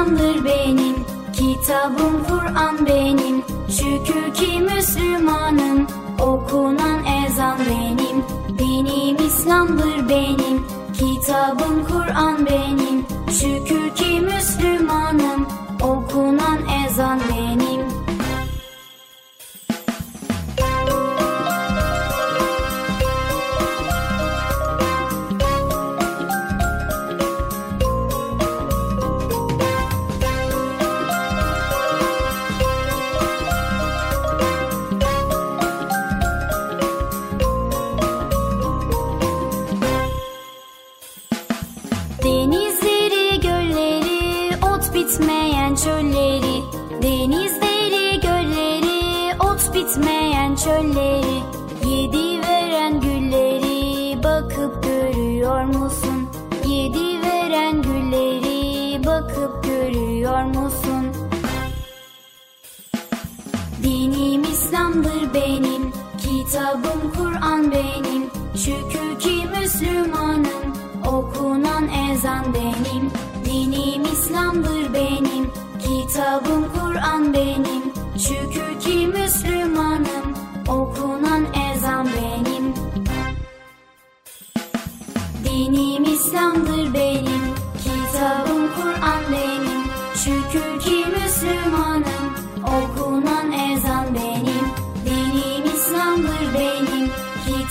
İslam'dır 0.02 0.46
benim 0.46 0.96
Kitabım 1.34 2.24
Kur'an 2.30 2.86
benim. 2.86 3.44
Şükür 3.70 4.34
ki 4.34 4.60
Müslümanım 4.60 5.88
Okunan 6.20 7.00
ezan 7.26 7.58
benim. 7.60 8.24
Dinim 8.58 9.18
İslam'dır 9.28 10.10
benim 10.10 10.66
Kitabım 10.94 11.86
Kur'an 11.88 12.46
benim. 12.46 13.06
Şükür 13.32 13.96
ki 13.96 14.22
Müslümanım 14.22 15.48
Okunan 15.82 16.60
ezan 16.86 17.20
benim 17.30 17.91
çölleri 50.64 51.44
Yedi 51.86 52.42
veren 52.42 53.02
gülleri 53.02 54.24
bakıp 54.24 54.84
görüyor 54.84 55.64
musun? 55.64 56.30
Yedi 56.66 57.22
veren 57.22 57.82
gülleri 57.82 59.06
bakıp 59.06 59.64
görüyor 59.64 60.44
musun? 60.44 61.12
Dinim 63.84 64.44
İslam'dır 64.44 65.34
benim 65.34 65.92
Kitabım 66.18 67.14
Kur'an 67.18 67.72
benim 67.72 68.30
Şükür 68.56 69.20
ki 69.20 69.48
Müslümanım 69.60 70.74
Okunan 71.08 71.90
ezan 72.12 72.46
benim 72.54 73.12
Dinim 73.46 74.04
İslam'dır 74.04 74.94
benim 74.94 75.52
Kitabım 75.80 76.66
Kur'an 76.74 77.34
benim 77.34 77.94
Şükür 78.18 78.80
ki 78.80 79.08
Müslümanım 79.08 79.51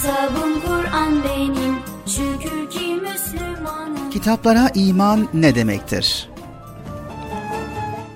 Kitabım 0.01 0.61
Kur'an 0.61 1.25
benim 1.25 1.77
Şükür 2.07 2.71
ki 2.71 2.95
Müslümanım 2.95 4.11
Kitaplara 4.11 4.71
iman 4.75 5.29
ne 5.35 5.55
demektir? 5.55 6.29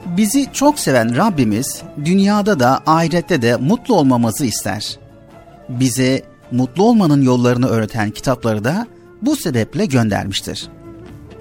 Bizi 0.07 0.47
çok 0.53 0.79
seven 0.79 1.17
Rabbimiz 1.17 1.83
dünyada 2.05 2.61
da 2.61 2.83
ahirette 2.87 3.43
de 3.43 3.57
mutlu 3.57 3.95
olmamızı 3.95 4.45
ister. 4.45 4.99
Bize 5.69 6.23
mutlu 6.51 6.85
olmanın 6.85 7.23
yollarını 7.23 7.67
öğreten 7.67 8.11
kitapları 8.11 8.65
da 8.65 8.87
bu 9.23 9.37
sebeple 9.37 9.87
göndermiştir. 9.87 10.69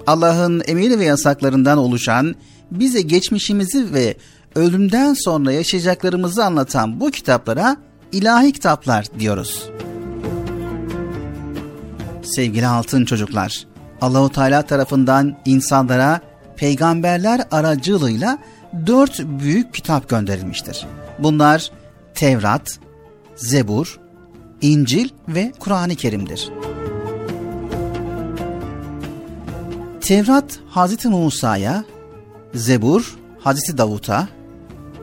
Allah'ın 0.06 0.62
emir 0.66 0.98
ve 0.98 1.04
yasaklarından 1.04 1.78
oluşan 1.78 2.34
bize 2.70 3.00
geçmişimizi 3.00 3.94
ve 3.94 4.16
ölümden 4.54 5.14
sonra 5.14 5.52
yaşayacaklarımızı 5.52 6.44
anlatan 6.44 7.00
bu 7.00 7.10
kitaplara 7.10 7.76
ilahi 8.12 8.52
kitaplar 8.52 9.06
diyoruz. 9.18 9.68
Sevgili 12.24 12.66
altın 12.66 13.04
çocuklar, 13.04 13.66
Allahu 14.00 14.32
Teala 14.32 14.62
tarafından 14.62 15.36
insanlara 15.44 16.20
peygamberler 16.56 17.40
aracılığıyla 17.50 18.38
dört 18.86 19.20
büyük 19.20 19.74
kitap 19.74 20.08
gönderilmiştir. 20.08 20.86
Bunlar 21.18 21.70
Tevrat, 22.14 22.78
Zebur, 23.36 24.00
İncil 24.60 25.08
ve 25.28 25.52
Kur'an-ı 25.58 25.94
Kerim'dir. 25.94 26.50
Tevrat 30.00 30.58
Hazreti 30.68 31.08
Musa'ya, 31.08 31.84
Zebur 32.54 33.16
Hazreti 33.40 33.78
Davut'a, 33.78 34.28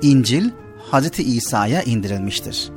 İncil 0.02 0.50
Hazreti 0.92 1.24
İsa'ya 1.24 1.84
indirilmiştir. 1.84 2.70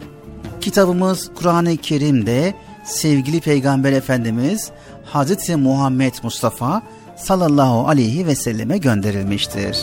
Kitabımız 0.60 1.30
Kur'an-ı 1.34 1.76
Kerim'de 1.76 2.54
sevgili 2.84 3.40
Peygamber 3.40 3.92
Efendimiz 3.92 4.70
Hazreti 5.04 5.56
Muhammed 5.56 6.14
Mustafa 6.22 6.82
sallallahu 7.16 7.88
aleyhi 7.88 8.26
ve 8.26 8.34
selleme 8.34 8.78
gönderilmiştir. 8.78 9.78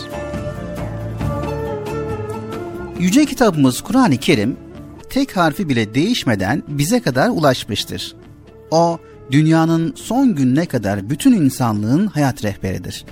Yüce 2.99 3.25
kitabımız 3.25 3.81
Kur'an-ı 3.81 4.17
Kerim 4.17 4.57
tek 5.09 5.37
harfi 5.37 5.69
bile 5.69 5.95
değişmeden 5.95 6.63
bize 6.67 7.01
kadar 7.01 7.29
ulaşmıştır. 7.29 8.15
O 8.71 8.99
dünyanın 9.31 9.93
son 9.95 10.35
gününe 10.35 10.65
kadar 10.65 11.09
bütün 11.09 11.33
insanlığın 11.33 12.07
hayat 12.07 12.43
rehberidir. 12.43 13.05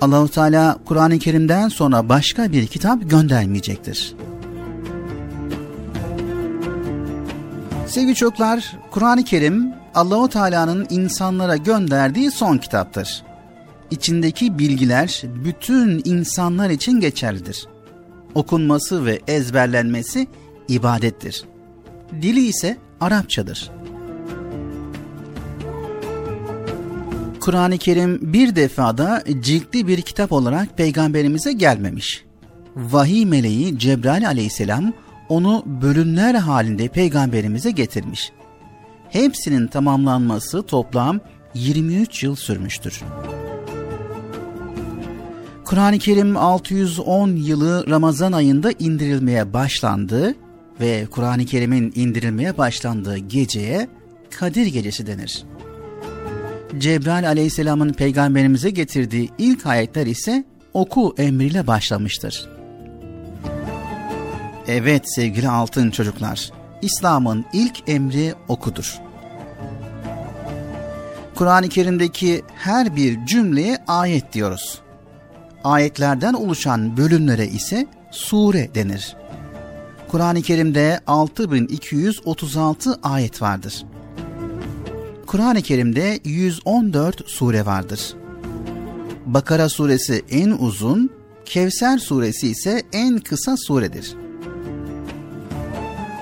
Allahu 0.00 0.28
Teala 0.28 0.78
Kur'an-ı 0.84 1.18
Kerim'den 1.18 1.68
sonra 1.68 2.08
başka 2.08 2.52
bir 2.52 2.66
kitap 2.66 3.10
göndermeyecektir. 3.10 4.14
Sevgili 7.90 8.14
çocuklar, 8.14 8.76
Kur'an-ı 8.90 9.24
Kerim 9.24 9.74
Allahu 9.94 10.28
Teala'nın 10.28 10.86
insanlara 10.90 11.56
gönderdiği 11.56 12.30
son 12.30 12.58
kitaptır. 12.58 13.22
İçindeki 13.90 14.58
bilgiler 14.58 15.22
bütün 15.44 16.02
insanlar 16.04 16.70
için 16.70 17.00
geçerlidir. 17.00 17.66
Okunması 18.34 19.04
ve 19.06 19.20
ezberlenmesi 19.26 20.26
ibadettir. 20.68 21.44
Dili 22.22 22.46
ise 22.46 22.76
Arapçadır. 23.00 23.70
Kur'an-ı 27.40 27.78
Kerim 27.78 28.32
bir 28.32 28.56
defada 28.56 29.24
ciltli 29.40 29.88
bir 29.88 30.02
kitap 30.02 30.32
olarak 30.32 30.76
peygamberimize 30.76 31.52
gelmemiş. 31.52 32.24
Vahiy 32.76 33.24
meleği 33.24 33.78
Cebrail 33.78 34.26
aleyhisselam 34.26 34.92
onu 35.30 35.62
bölümler 35.66 36.34
halinde 36.34 36.88
peygamberimize 36.88 37.70
getirmiş. 37.70 38.32
Hepsinin 39.08 39.66
tamamlanması 39.66 40.62
toplam 40.62 41.20
23 41.54 42.22
yıl 42.22 42.36
sürmüştür. 42.36 43.02
Kur'an-ı 45.64 45.98
Kerim 45.98 46.36
610 46.36 47.28
yılı 47.36 47.84
Ramazan 47.90 48.32
ayında 48.32 48.72
indirilmeye 48.78 49.52
başlandı 49.52 50.34
ve 50.80 51.06
Kur'an-ı 51.10 51.44
Kerim'in 51.44 51.92
indirilmeye 51.94 52.58
başlandığı 52.58 53.18
geceye 53.18 53.88
Kadir 54.30 54.66
Gecesi 54.66 55.06
denir. 55.06 55.44
Cebrail 56.78 57.28
aleyhisselamın 57.28 57.92
peygamberimize 57.92 58.70
getirdiği 58.70 59.30
ilk 59.38 59.66
ayetler 59.66 60.06
ise 60.06 60.44
oku 60.74 61.14
emriyle 61.18 61.66
başlamıştır. 61.66 62.59
Evet 64.72 65.14
sevgili 65.14 65.48
altın 65.48 65.90
çocuklar. 65.90 66.50
İslam'ın 66.82 67.44
ilk 67.52 67.88
emri 67.88 68.34
okudur. 68.48 68.98
Kur'an-ı 71.34 71.68
Kerim'deki 71.68 72.42
her 72.54 72.96
bir 72.96 73.26
cümleye 73.26 73.78
ayet 73.86 74.32
diyoruz. 74.32 74.80
Ayetlerden 75.64 76.34
oluşan 76.34 76.96
bölümlere 76.96 77.46
ise 77.46 77.86
sure 78.10 78.74
denir. 78.74 79.16
Kur'an-ı 80.08 80.42
Kerim'de 80.42 81.00
6236 81.06 82.98
ayet 83.02 83.42
vardır. 83.42 83.84
Kur'an-ı 85.26 85.62
Kerim'de 85.62 86.20
114 86.24 87.28
sure 87.28 87.66
vardır. 87.66 88.14
Bakara 89.26 89.68
suresi 89.68 90.22
en 90.30 90.50
uzun, 90.50 91.10
Kevser 91.44 91.98
suresi 91.98 92.48
ise 92.48 92.82
en 92.92 93.18
kısa 93.18 93.56
suredir. 93.56 94.19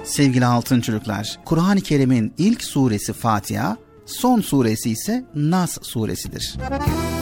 Sevgili 0.08 0.46
altın 0.46 0.80
çocuklar, 0.80 1.38
Kur'an-ı 1.44 1.80
Kerim'in 1.80 2.34
ilk 2.38 2.64
suresi 2.64 3.12
Fatiha, 3.12 3.76
son 4.06 4.40
suresi 4.40 4.90
ise 4.90 5.24
Nas 5.34 5.78
suresidir. 5.82 6.56
Müzik 6.70 7.17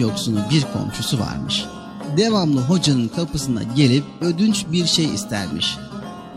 ahlak 0.00 0.10
yoksunu 0.10 0.40
bir 0.50 0.62
komşusu 0.72 1.18
varmış. 1.18 1.64
Devamlı 2.16 2.60
hocanın 2.60 3.08
kapısına 3.08 3.62
gelip 3.76 4.04
ödünç 4.20 4.66
bir 4.72 4.86
şey 4.86 5.14
istermiş. 5.14 5.76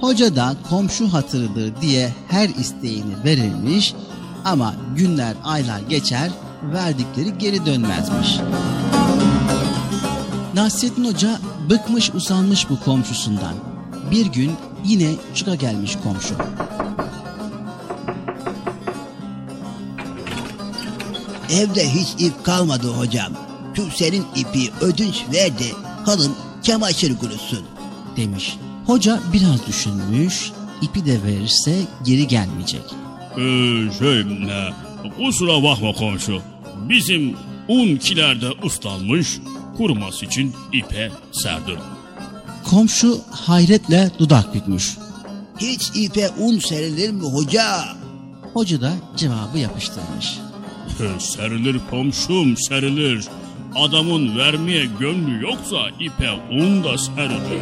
Hoca 0.02 0.36
da 0.36 0.56
komşu 0.70 1.14
hatırıdır 1.14 1.82
diye 1.82 2.14
her 2.28 2.50
isteğini 2.50 3.24
verilmiş 3.26 3.94
ama 4.46 4.74
günler 4.96 5.36
aylar 5.44 5.80
geçer 5.90 6.32
verdikleri 6.64 7.38
geri 7.38 7.66
dönmezmiş. 7.66 8.40
Nasrettin 10.54 11.06
Hoca 11.06 11.40
bıkmış 11.70 12.12
usanmış 12.14 12.70
bu 12.70 12.80
komşusundan. 12.80 13.56
Bir 14.12 14.26
gün 14.26 14.52
yine 14.86 15.10
çıka 15.36 15.56
gelmiş 15.56 15.98
komşu. 16.04 16.36
Evde 21.50 21.90
hiç 21.90 22.22
ip 22.22 22.44
kalmadı 22.44 22.88
hocam. 22.88 23.43
Senin 23.96 24.26
ipi 24.36 24.72
ödünç 24.82 25.24
ver 25.34 25.60
de 25.60 25.66
halın 26.06 26.32
çamaşır 26.64 27.18
kurusun. 27.18 27.66
Demiş. 28.18 28.58
Hoca 28.86 29.20
biraz 29.34 29.68
düşünmüş, 29.68 30.52
ipi 30.82 31.06
de 31.06 31.24
verirse 31.24 31.76
geri 32.06 32.28
gelmeyecek. 32.28 32.84
Ee, 33.38 33.98
şey, 34.00 34.20
e, 34.20 34.74
kusura 35.18 35.64
bakma 35.64 35.94
komşu. 35.94 36.42
Bizim 36.90 37.36
un 37.68 37.98
kilerde 37.98 38.48
ıslanmış, 38.66 39.40
kuruması 39.78 40.26
için 40.26 40.54
ipe 40.74 41.12
serdim. 41.32 41.78
Komşu 42.64 43.22
hayretle 43.32 44.12
dudak 44.20 44.56
bükmüş. 44.56 44.98
Hiç 45.58 45.92
ipe 45.96 46.30
un 46.40 46.60
serilir 46.60 47.12
mi 47.12 47.24
hoca? 47.24 47.84
Hoca 48.54 48.82
da 48.82 48.94
cevabı 49.18 49.58
yapıştırmış. 49.60 50.38
serilir 51.20 51.80
komşum 51.90 52.58
serilir. 52.58 53.28
Adamın 53.76 54.38
vermeye 54.38 54.86
gönlü 55.00 55.44
yoksa 55.44 55.90
ipe 56.00 56.32
un 56.52 56.84
da 56.84 56.98
serilir. 56.98 57.62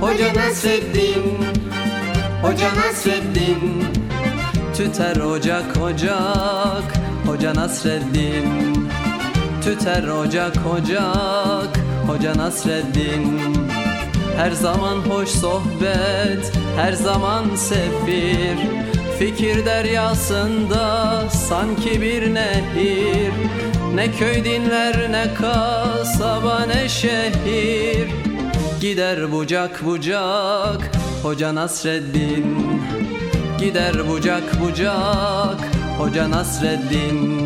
Hoca 0.00 0.32
Nasreddin 0.34 1.46
Hoca 2.42 2.70
Nasreddin 2.76 3.84
Tüter 4.76 5.16
ocak 5.16 5.76
ocak. 5.82 6.84
Hoca 7.26 7.54
Nasreddin. 7.54 8.48
Tüter 9.64 10.08
ocak 10.08 10.56
ocak. 10.66 11.78
Hoca 12.06 12.36
Nasreddin. 12.36 13.40
Her 14.36 14.50
zaman 14.50 14.96
hoş 14.96 15.28
sohbet 15.28 16.52
Her 16.76 16.92
zaman 16.92 17.44
sefir. 17.56 18.58
Fikir 19.18 19.66
deryasında 19.66 21.24
sanki 21.30 22.02
bir 22.02 22.34
nehir. 22.34 23.32
Ne 23.94 24.12
köy 24.12 24.44
dinler 24.44 25.12
ne 25.12 25.34
kasaba 25.34 26.66
ne 26.66 26.88
şehir 26.88 28.25
Gider 28.80 29.32
bucak 29.32 29.84
bucak 29.84 30.90
Hoca 31.22 31.54
Nasreddin. 31.54 32.80
Gider 33.58 34.08
bucak 34.08 34.60
bucak 34.60 35.60
Hoca 35.98 36.30
Nasreddin 36.30 37.45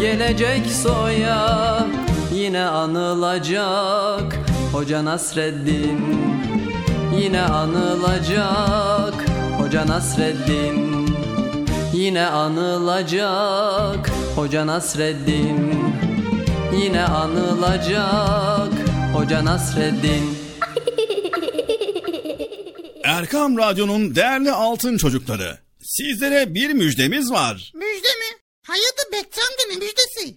gelecek 0.00 0.66
soya 0.82 1.86
Yine 2.34 2.64
anılacak. 2.64 4.36
Hoca 4.72 5.04
Nasreddin 5.04 6.00
Yine 7.20 7.42
anılacak. 7.42 9.14
Hoca 9.58 9.86
Nasreddin 9.86 11.06
Yine 11.94 12.26
anılacak. 12.26 14.10
Hoca 14.36 14.66
Nasreddin 14.66 15.74
Yine 16.82 17.04
anılacak. 17.04 18.72
Hoca 19.14 19.44
Nasreddin. 19.44 20.38
Erkam 23.04 23.58
Radyo'nun 23.58 24.14
değerli 24.14 24.52
altın 24.52 24.96
çocukları. 24.96 25.58
Sizlere 25.82 26.54
bir 26.54 26.70
müjdemiz 26.72 27.30
var. 27.32 27.72
Müjde 27.74 28.08
mi? 28.08 28.38
Hayatı 28.66 29.12
Bekçam'da 29.12 29.62
ne 29.70 29.76
müjdesi? 29.76 30.36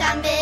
Perşembe 0.00 0.39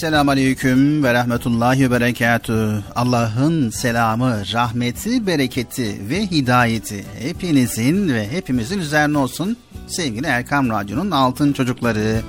Esselamu 0.00 0.30
Aleyküm 0.30 1.04
ve 1.04 1.14
Rahmetullahi 1.14 1.90
ve. 1.90 2.84
Allah'ın 2.96 3.70
selamı, 3.70 4.42
rahmeti, 4.52 5.26
bereketi 5.26 6.08
ve 6.10 6.26
hidayeti 6.26 7.04
hepinizin 7.18 8.08
ve 8.08 8.32
hepimizin 8.32 8.78
üzerine 8.78 9.18
olsun. 9.18 9.56
Sevgili 9.86 10.26
Erkam 10.26 10.70
Radyo'nun 10.70 11.10
altın 11.10 11.52
çocukları. 11.52 12.20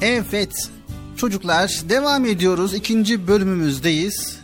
Evet 0.00 0.70
çocuklar 1.16 1.80
devam 1.88 2.24
ediyoruz. 2.24 2.74
İkinci 2.74 3.28
bölümümüzdeyiz. 3.28 4.43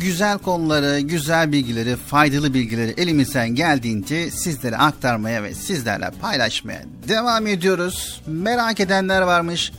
Güzel 0.00 0.38
konuları, 0.38 1.00
güzel 1.00 1.52
bilgileri, 1.52 1.96
faydalı 1.96 2.54
bilgileri 2.54 2.94
elimizden 2.96 3.48
geldiğince 3.48 4.30
sizlere 4.30 4.76
aktarmaya 4.76 5.42
ve 5.42 5.54
sizlerle 5.54 6.10
paylaşmaya 6.20 6.82
devam 7.08 7.46
ediyoruz. 7.46 8.22
Merak 8.26 8.80
edenler 8.80 9.22
varmış. 9.22 9.72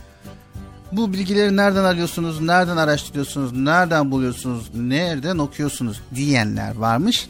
Bu 0.92 1.12
bilgileri 1.12 1.56
nereden 1.56 1.84
arıyorsunuz, 1.84 2.40
nereden 2.40 2.76
araştırıyorsunuz, 2.76 3.52
nereden 3.52 4.10
buluyorsunuz, 4.10 4.70
nereden 4.74 5.38
okuyorsunuz 5.38 6.00
diyenler 6.14 6.76
varmış. 6.76 7.28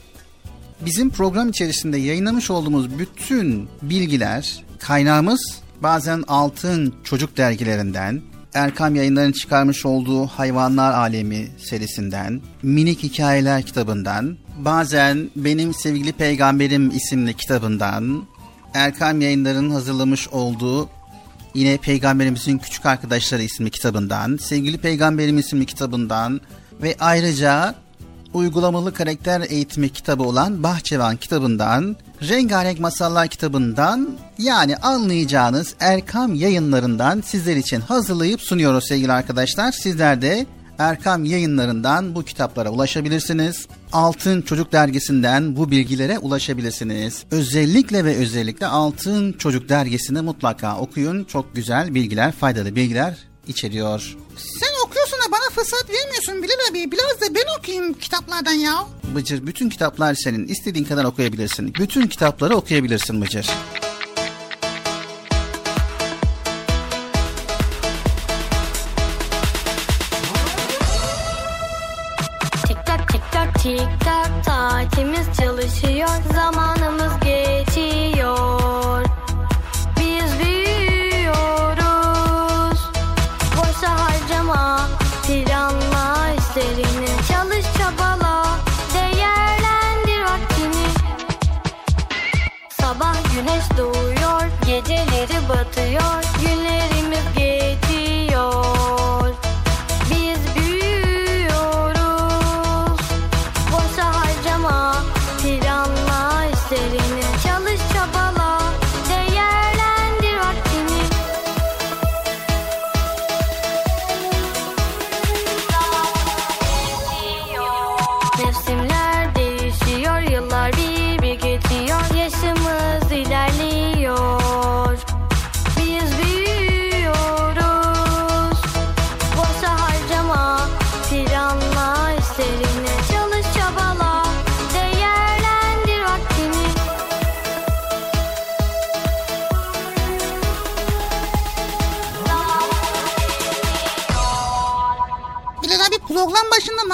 Bizim 0.80 1.10
program 1.10 1.48
içerisinde 1.48 1.98
yayınlamış 1.98 2.50
olduğumuz 2.50 2.98
bütün 2.98 3.68
bilgiler, 3.82 4.64
kaynağımız 4.78 5.60
bazen 5.82 6.24
Altın 6.28 6.94
Çocuk 7.04 7.36
dergilerinden, 7.36 8.22
Erkam 8.54 8.94
Yayınları'nın 8.94 9.32
çıkarmış 9.32 9.86
olduğu 9.86 10.26
Hayvanlar 10.26 10.92
Alemi 10.92 11.48
serisinden, 11.58 12.40
Minik 12.62 13.02
Hikayeler 13.02 13.62
kitabından, 13.62 14.36
bazen 14.58 15.30
Benim 15.36 15.74
Sevgili 15.74 16.12
Peygamberim 16.12 16.90
isimli 16.90 17.34
kitabından, 17.34 18.24
Erkam 18.74 19.20
Yayınları'nın 19.20 19.70
hazırlamış 19.70 20.28
olduğu 20.28 20.88
yine 21.54 21.76
Peygamberimizin 21.76 22.58
Küçük 22.58 22.86
Arkadaşları 22.86 23.42
isimli 23.42 23.70
kitabından, 23.70 24.36
Sevgili 24.36 24.78
Peygamberim 24.78 25.38
isimli 25.38 25.66
kitabından 25.66 26.40
ve 26.82 26.96
ayrıca 27.00 27.74
uygulamalı 28.34 28.94
karakter 28.94 29.40
eğitimi 29.48 29.88
kitabı 29.88 30.22
olan 30.22 30.62
Bahçevan 30.62 31.16
kitabından, 31.16 31.96
Rengarenk 32.28 32.80
Masallar 32.80 33.28
kitabından 33.28 34.08
yani 34.38 34.76
anlayacağınız 34.76 35.74
Erkam 35.80 36.34
yayınlarından 36.34 37.20
sizler 37.20 37.56
için 37.56 37.80
hazırlayıp 37.80 38.40
sunuyoruz 38.40 38.84
sevgili 38.88 39.12
arkadaşlar. 39.12 39.72
Sizler 39.72 40.22
de 40.22 40.46
Erkam 40.78 41.24
yayınlarından 41.24 42.14
bu 42.14 42.22
kitaplara 42.22 42.70
ulaşabilirsiniz. 42.70 43.66
Altın 43.92 44.42
Çocuk 44.42 44.72
dergisinden 44.72 45.56
bu 45.56 45.70
bilgilere 45.70 46.18
ulaşabilirsiniz. 46.18 47.24
Özellikle 47.30 48.04
ve 48.04 48.16
özellikle 48.16 48.66
Altın 48.66 49.32
Çocuk 49.32 49.68
dergisini 49.68 50.20
mutlaka 50.20 50.78
okuyun. 50.78 51.24
Çok 51.24 51.54
güzel 51.54 51.94
bilgiler, 51.94 52.32
faydalı 52.32 52.76
bilgiler 52.76 53.29
içeriyor. 53.50 54.16
Sen 54.60 54.86
okuyorsun 54.86 55.18
da 55.18 55.32
bana 55.32 55.50
fırsat 55.54 55.90
vermiyorsun 55.90 56.42
Bilal 56.42 56.70
abi. 56.70 56.92
Biraz 56.92 57.20
da 57.20 57.34
ben 57.34 57.58
okuyayım 57.58 57.94
kitaplardan 57.94 58.52
ya. 58.52 58.86
Bıcır 59.14 59.46
bütün 59.46 59.68
kitaplar 59.70 60.14
senin. 60.14 60.48
İstediğin 60.48 60.84
kadar 60.84 61.04
okuyabilirsin. 61.04 61.74
Bütün 61.74 62.06
kitapları 62.06 62.56
okuyabilirsin 62.56 63.20
Bıcır. 63.22 63.46
Tik 72.66 72.86
tak 72.86 73.12
tik 73.12 73.22
tak 73.32 73.62
tik 73.62 73.88
tak 74.04 74.30
saatimiz 74.44 75.26
çalışıyor 75.40 76.08
zamanımız 76.34 76.79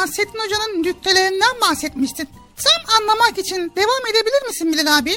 Nasrettin 0.06 0.38
Hoca'nın 0.38 0.82
nüktelerinden 0.82 1.60
bahsetmiştin. 1.60 2.28
Tam 2.56 3.00
anlamak 3.00 3.38
için 3.38 3.56
devam 3.56 4.06
edebilir 4.10 4.46
misin 4.48 4.72
Bilal 4.72 4.98
abi? 4.98 5.16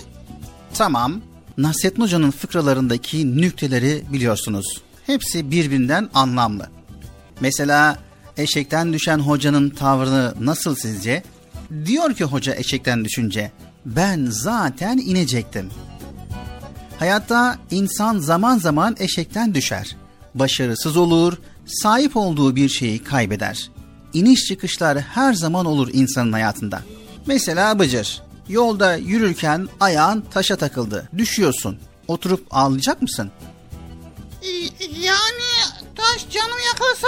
Tamam. 0.73 1.21
Nasrettin 1.57 2.01
Hoca'nın 2.01 2.31
fıkralarındaki 2.31 3.37
nükteleri 3.37 4.03
biliyorsunuz. 4.13 4.81
Hepsi 5.05 5.51
birbirinden 5.51 6.09
anlamlı. 6.13 6.69
Mesela 7.39 7.99
eşekten 8.37 8.93
düşen 8.93 9.19
hocanın 9.19 9.69
tavrını 9.69 10.33
nasıl 10.39 10.75
sizce? 10.75 11.23
Diyor 11.85 12.13
ki 12.13 12.23
hoca 12.23 12.55
eşekten 12.55 13.05
düşünce, 13.05 13.51
ben 13.85 14.27
zaten 14.29 14.97
inecektim. 14.97 15.69
Hayatta 16.99 17.57
insan 17.71 18.19
zaman 18.19 18.57
zaman 18.57 18.95
eşekten 18.99 19.55
düşer. 19.55 19.95
Başarısız 20.35 20.97
olur, 20.97 21.37
sahip 21.65 22.17
olduğu 22.17 22.55
bir 22.55 22.69
şeyi 22.69 23.03
kaybeder. 23.03 23.69
İniş 24.13 24.45
çıkışlar 24.45 24.99
her 24.99 25.33
zaman 25.33 25.65
olur 25.65 25.89
insanın 25.93 26.31
hayatında. 26.33 26.81
Mesela 27.25 27.79
Bıcır, 27.79 28.21
yolda 28.49 28.95
yürürken 28.95 29.67
ayağın 29.79 30.21
taşa 30.21 30.55
takıldı, 30.55 31.09
düşüyorsun. 31.17 31.79
Oturup 32.07 32.47
ağlayacak 32.51 33.01
mısın? 33.01 33.31
Y- 34.43 34.69
Yani 35.01 35.43
taş 35.95 36.29
canımı 36.29 36.59
yakarsa? 36.67 37.07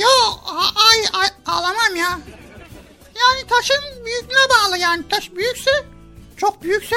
Yok 0.00 0.40
a- 0.46 0.80
ay, 0.90 0.98
ay 1.22 1.28
ağlamam 1.46 1.96
ya. 1.96 2.20
Yani 3.20 3.46
taşın 3.48 4.04
büyüklüğüne 4.04 4.48
bağlı 4.50 4.78
yani. 4.78 5.08
Taş 5.08 5.30
büyükse, 5.36 5.70
çok 6.36 6.62
büyükse. 6.62 6.96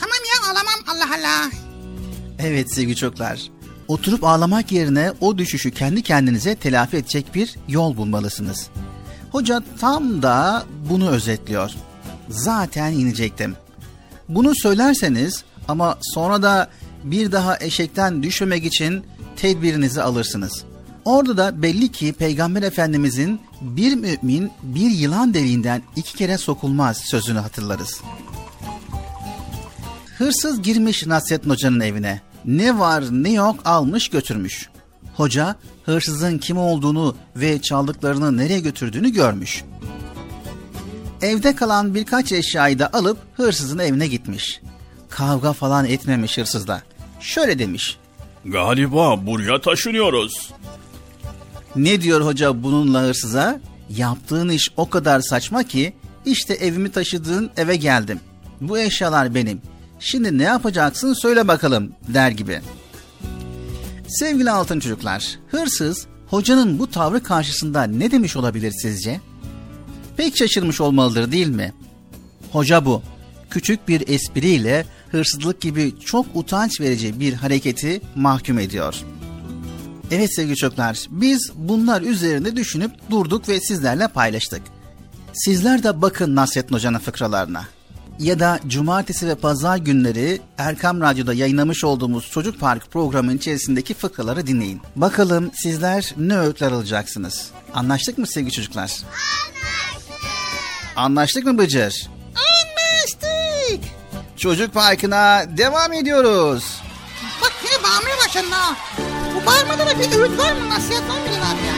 Tamam 0.00 0.18
ya 0.34 0.50
ağlamam 0.50 0.80
Allah 0.88 1.16
Allah. 1.18 1.50
Evet 2.38 2.74
sevgili 2.74 2.96
çocuklar. 2.96 3.42
Oturup 3.88 4.24
ağlamak 4.24 4.72
yerine 4.72 5.12
o 5.20 5.38
düşüşü 5.38 5.70
kendi 5.70 6.02
kendinize 6.02 6.54
telafi 6.54 6.96
edecek 6.96 7.34
bir 7.34 7.54
yol 7.68 7.96
bulmalısınız. 7.96 8.68
Hoca 9.32 9.62
tam 9.80 10.22
da 10.22 10.64
bunu 10.90 11.08
özetliyor. 11.08 11.70
Zaten 12.28 12.92
inecektim. 12.92 13.56
Bunu 14.28 14.52
söylerseniz 14.54 15.44
ama 15.68 15.98
sonra 16.02 16.42
da 16.42 16.70
bir 17.04 17.32
daha 17.32 17.58
eşekten 17.60 18.22
düşmemek 18.22 18.64
için 18.64 19.04
tedbirinizi 19.36 20.02
alırsınız. 20.02 20.64
Orada 21.04 21.36
da 21.36 21.62
belli 21.62 21.92
ki 21.92 22.12
Peygamber 22.12 22.62
Efendimizin 22.62 23.40
bir 23.60 23.94
mümin 23.94 24.50
bir 24.62 24.90
yılan 24.90 25.34
deliğinden 25.34 25.82
iki 25.96 26.14
kere 26.14 26.38
sokulmaz 26.38 26.96
sözünü 26.96 27.38
hatırlarız. 27.38 28.00
Hırsız 30.18 30.62
girmiş 30.62 31.06
Nasrettin 31.06 31.50
Hoca'nın 31.50 31.80
evine. 31.80 32.20
Ne 32.44 32.78
var 32.78 33.04
ne 33.10 33.32
yok 33.32 33.60
almış 33.64 34.08
götürmüş. 34.08 34.68
Hoca 35.16 35.56
hırsızın 35.84 36.38
kim 36.38 36.58
olduğunu 36.58 37.16
ve 37.36 37.62
çaldıklarını 37.62 38.36
nereye 38.36 38.60
götürdüğünü 38.60 39.12
görmüş. 39.12 39.64
Evde 41.22 41.56
kalan 41.56 41.94
birkaç 41.94 42.32
eşyayı 42.32 42.78
da 42.78 42.90
alıp 42.92 43.18
hırsızın 43.34 43.78
evine 43.78 44.06
gitmiş. 44.06 44.60
Kavga 45.08 45.52
falan 45.52 45.84
etmemiş 45.84 46.38
hırsızla. 46.38 46.82
Şöyle 47.20 47.58
demiş. 47.58 47.98
Galiba 48.44 49.26
buraya 49.26 49.60
taşınıyoruz. 49.60 50.52
Ne 51.76 52.00
diyor 52.00 52.20
hoca 52.20 52.62
bununla 52.62 53.02
hırsıza? 53.02 53.60
Yaptığın 53.90 54.48
iş 54.48 54.68
o 54.76 54.90
kadar 54.90 55.20
saçma 55.20 55.62
ki 55.62 55.92
işte 56.26 56.54
evimi 56.54 56.90
taşıdığın 56.92 57.50
eve 57.56 57.76
geldim. 57.76 58.20
Bu 58.60 58.78
eşyalar 58.78 59.34
benim. 59.34 59.60
Şimdi 60.00 60.38
ne 60.38 60.42
yapacaksın 60.42 61.12
söyle 61.12 61.48
bakalım 61.48 61.92
der 62.08 62.30
gibi. 62.30 62.60
Sevgili 64.08 64.50
altın 64.50 64.80
çocuklar, 64.80 65.38
hırsız 65.50 66.06
hocanın 66.26 66.78
bu 66.78 66.90
tavrı 66.90 67.22
karşısında 67.22 67.82
ne 67.82 68.10
demiş 68.10 68.36
olabilir 68.36 68.72
sizce? 68.82 69.20
Pek 70.16 70.36
şaşırmış 70.36 70.80
olmalıdır 70.80 71.32
değil 71.32 71.46
mi? 71.48 71.72
Hoca 72.52 72.84
bu. 72.84 73.02
Küçük 73.50 73.88
bir 73.88 74.08
espriyle 74.08 74.86
hırsızlık 75.10 75.60
gibi 75.60 75.94
çok 76.04 76.26
utanç 76.34 76.80
verici 76.80 77.20
bir 77.20 77.32
hareketi 77.32 78.00
mahkum 78.14 78.58
ediyor. 78.58 78.94
Evet 80.10 80.34
sevgili 80.34 80.56
çocuklar, 80.56 81.06
biz 81.10 81.52
bunlar 81.54 82.02
üzerinde 82.02 82.56
düşünüp 82.56 82.90
durduk 83.10 83.48
ve 83.48 83.60
sizlerle 83.60 84.08
paylaştık. 84.08 84.62
Sizler 85.32 85.82
de 85.82 86.02
bakın 86.02 86.36
Nasrettin 86.36 86.74
Hoca'nın 86.74 86.98
fıkralarına. 86.98 87.64
Ya 88.18 88.40
da 88.40 88.60
cumartesi 88.66 89.28
ve 89.28 89.34
pazar 89.34 89.76
günleri 89.76 90.40
Erkam 90.58 91.00
Radyo'da 91.00 91.34
yayınlamış 91.34 91.84
olduğumuz 91.84 92.30
Çocuk 92.30 92.60
Park 92.60 92.90
programının 92.90 93.36
içerisindeki 93.36 93.94
fıkraları 93.94 94.46
dinleyin. 94.46 94.80
Bakalım 94.96 95.50
sizler 95.54 96.14
ne 96.16 96.38
öğütler 96.38 96.72
alacaksınız? 96.72 97.50
Anlaştık 97.74 98.18
mı 98.18 98.26
sevgili 98.26 98.52
çocuklar? 98.52 98.90
Anlaştık. 98.90 100.26
Anlaştık 100.96 101.44
mı 101.46 101.58
Bıcır? 101.58 102.08
Anlaştık. 102.34 103.90
Çocuk 104.36 104.74
Parkı'na 104.74 105.44
devam 105.56 105.92
ediyoruz. 105.92 106.64
Bak 107.42 107.52
yine 107.64 107.82
bağırmaya 107.82 108.16
başladın 108.26 108.50
ha. 108.50 108.76
Bu 109.34 109.46
bağırmada 109.46 109.86
da 109.86 109.98
bir 109.98 110.18
öğüt 110.18 110.38
var 110.38 110.52
mı? 110.52 110.68
Nasihat 110.68 111.02
var 111.02 111.08
mı 111.08 111.26
abi 111.52 111.66
ya? 111.66 111.73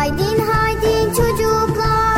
Haydin 0.00 0.38
haydin 0.38 1.14
çocuklar 1.14 2.09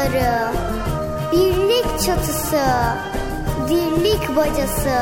kumları, 0.00 0.52
birlik 1.32 1.84
çatısı, 2.06 2.64
dirlik 3.68 4.36
bacası, 4.36 4.98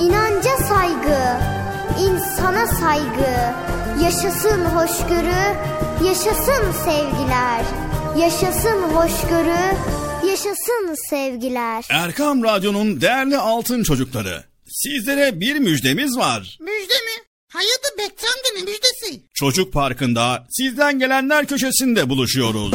inanca 0.00 0.56
saygı, 0.68 1.38
insana 2.00 2.66
saygı, 2.66 3.52
Yaşasın 4.02 4.64
hoşgörü, 4.64 5.56
yaşasın 6.06 6.72
sevgiler. 6.84 7.64
Yaşasın 8.18 8.82
hoşgörü, 8.82 9.76
yaşasın 10.28 10.94
sevgiler. 11.10 11.84
Erkam 11.90 12.44
Radyo'nun 12.44 13.00
değerli 13.00 13.36
altın 13.38 13.82
çocukları. 13.82 14.44
Sizlere 14.68 15.40
bir 15.40 15.56
müjdemiz 15.56 16.16
var. 16.18 16.58
Müjde 16.60 16.94
mi? 16.94 17.24
Hayırdır 17.48 17.98
Bekçi 17.98 18.26
amca 18.26 18.54
ne 18.56 18.72
müjdesi? 18.72 19.22
Çocuk 19.34 19.72
Parkı'nda 19.72 20.46
sizden 20.50 20.98
gelenler 20.98 21.46
köşesinde 21.46 22.08
buluşuyoruz. 22.08 22.74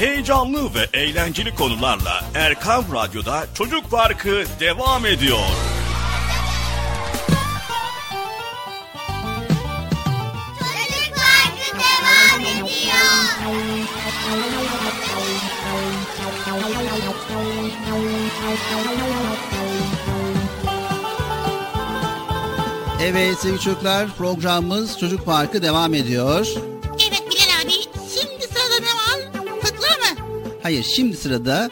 Heyecanlı 0.00 0.74
ve 0.74 0.98
eğlenceli 0.98 1.54
konularla 1.54 2.24
Erkam 2.34 2.84
Radyo'da 2.94 3.46
Çocuk 3.54 3.90
Parkı 3.90 4.44
devam 4.60 5.06
ediyor. 5.06 5.38
Çocuk 10.58 11.16
Parkı 11.16 11.78
devam 11.78 12.40
ediyor. 12.40 12.68
Evet 23.02 23.38
sevgili 23.38 23.60
çocuklar 23.60 24.08
programımız 24.18 24.98
Çocuk 24.98 25.26
Parkı 25.26 25.62
devam 25.62 25.94
ediyor. 25.94 26.46
Hayır 30.70 30.84
şimdi 30.84 31.16
sırada 31.16 31.70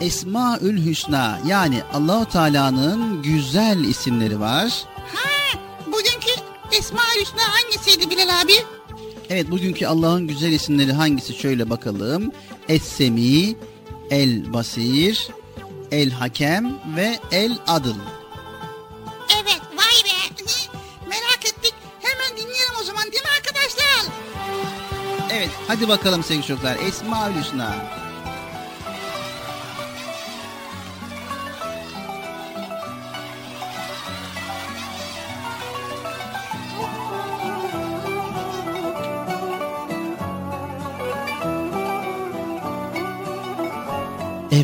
Esmaül 0.00 0.86
Hüsna 0.86 1.40
yani 1.46 1.82
Allahu 1.92 2.28
Teala'nın 2.28 3.22
güzel 3.22 3.84
isimleri 3.84 4.40
var. 4.40 4.84
Ha, 5.14 5.58
bugünkü 5.86 6.32
Esma 6.72 7.00
Hüsna 7.20 7.42
hangisiydi 7.42 8.10
Bilal 8.10 8.40
abi? 8.42 8.52
Evet 9.30 9.50
bugünkü 9.50 9.86
Allah'ın 9.86 10.26
güzel 10.26 10.52
isimleri 10.52 10.92
hangisi 10.92 11.34
şöyle 11.34 11.70
bakalım. 11.70 12.32
Es-Semi, 12.68 13.56
El 14.10 14.52
Basir, 14.52 15.28
El 15.90 16.10
Hakem 16.10 16.78
ve 16.96 17.18
El 17.32 17.58
Adıl. 17.66 17.96
Evet 19.42 19.60
vay 19.76 20.04
be. 20.04 20.42
Merak 21.08 21.46
ettik. 21.46 21.74
Hemen 22.02 22.36
dinleyelim 22.36 22.74
o 22.80 22.84
zaman 22.84 23.04
değil 23.04 23.22
mi 23.22 23.30
arkadaşlar? 23.38 24.12
Evet 25.32 25.50
hadi 25.68 25.88
bakalım 25.88 26.24
sevgili 26.24 26.46
çocuklar 26.46 26.76
Esmaül 26.76 27.34
Hüsna. 27.34 28.05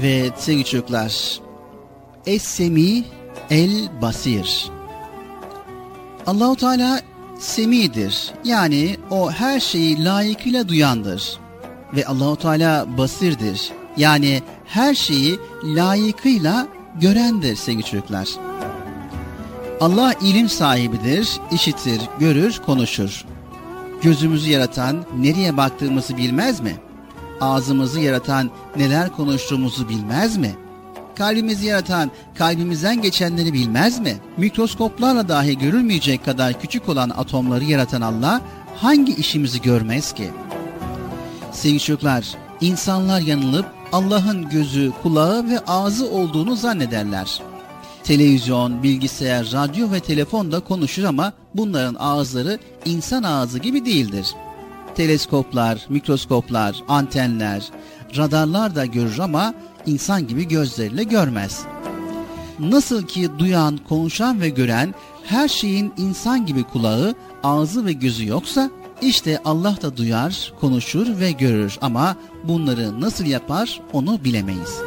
Evet 0.01 0.33
sevgili 0.37 0.65
çocuklar. 0.65 1.41
Es-Semi 2.27 3.05
El 3.51 4.03
Basir. 4.03 4.71
Allahu 6.27 6.57
Teala 6.57 7.01
semidir. 7.39 8.33
Yani 8.45 8.97
o 9.11 9.31
her 9.31 9.61
şeyi 9.61 10.05
layıkıyla 10.05 10.69
duyandır. 10.69 11.39
Ve 11.97 12.07
Allahu 12.07 12.37
Teala 12.37 12.99
basirdir. 12.99 13.73
Yani 13.97 14.43
her 14.65 14.95
şeyi 14.95 15.39
layıkıyla 15.65 16.69
görendir 17.01 17.57
sevgili 17.57 17.85
çocuklar. 17.85 18.29
Allah 19.81 20.15
ilim 20.23 20.49
sahibidir, 20.49 21.41
işitir, 21.53 22.01
görür, 22.19 22.61
konuşur. 22.67 23.25
Gözümüzü 24.03 24.51
yaratan 24.51 25.05
nereye 25.19 25.57
baktığımızı 25.57 26.17
bilmez 26.17 26.61
mi? 26.61 26.77
Ağzımızı 27.43 28.01
yaratan 28.01 28.51
neler 28.77 29.13
konuştuğumuzu 29.13 29.89
bilmez 29.89 30.37
mi? 30.37 30.55
Kalbimizi 31.15 31.67
yaratan 31.67 32.11
kalbimizden 32.35 33.03
geçenleri 33.03 33.53
bilmez 33.53 34.01
mi? 34.01 34.17
Mikroskoplarla 34.37 35.29
dahi 35.29 35.59
görülmeyecek 35.59 36.25
kadar 36.25 36.61
küçük 36.61 36.89
olan 36.89 37.11
atomları 37.11 37.65
yaratan 37.65 38.01
Allah 38.01 38.41
hangi 38.77 39.15
işimizi 39.15 39.63
görmez 39.63 40.13
ki? 40.13 40.31
Sevgili 41.53 41.81
çocuklar, 41.81 42.27
insanlar 42.61 43.21
yanılıp 43.21 43.67
Allah'ın 43.93 44.49
gözü, 44.49 44.93
kulağı 45.03 45.49
ve 45.49 45.59
ağzı 45.67 46.11
olduğunu 46.11 46.57
zannederler. 46.57 47.41
Televizyon, 48.05 48.83
bilgisayar, 48.83 49.53
radyo 49.53 49.93
ve 49.93 50.01
telefon 50.01 50.53
da 50.53 50.61
konuşur 50.61 51.05
ama 51.05 51.33
bunların 51.55 51.95
ağızları 51.95 52.59
insan 52.85 53.23
ağzı 53.23 53.59
gibi 53.59 53.85
değildir. 53.85 54.27
Teleskoplar, 54.95 55.87
mikroskoplar, 55.89 56.77
antenler, 56.89 57.71
radarlar 58.17 58.75
da 58.75 58.87
görür 58.87 59.19
ama 59.19 59.55
insan 59.87 60.27
gibi 60.27 60.49
gözleriyle 60.49 61.05
görmez. 61.05 61.63
Nasıl 62.59 63.07
ki 63.07 63.31
duyan, 63.39 63.79
konuşan 63.89 64.41
ve 64.41 64.49
gören 64.49 64.95
her 65.25 65.49
şeyin 65.49 65.93
insan 65.97 66.47
gibi 66.47 66.63
kulağı, 66.63 67.15
ağzı 67.43 67.87
ve 67.87 67.93
gözü 67.93 68.27
yoksa 68.27 68.71
işte 69.03 69.39
Allah 69.45 69.77
da 69.83 69.97
duyar, 69.97 70.53
konuşur 70.61 71.21
ve 71.21 71.31
görür 71.31 71.79
ama 71.81 72.17
bunları 72.45 73.01
nasıl 73.01 73.25
yapar 73.25 73.81
onu 73.93 74.25
bilemeyiz. 74.25 74.79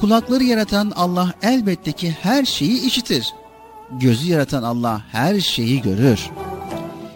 Kulakları 0.00 0.44
yaratan 0.44 0.92
Allah 0.96 1.32
elbette 1.42 1.92
ki 1.92 2.16
her 2.22 2.44
şeyi 2.44 2.86
işitir. 2.86 3.26
Gözü 3.90 4.30
yaratan 4.30 4.62
Allah 4.62 5.02
her 5.12 5.40
şeyi 5.40 5.82
görür. 5.82 6.30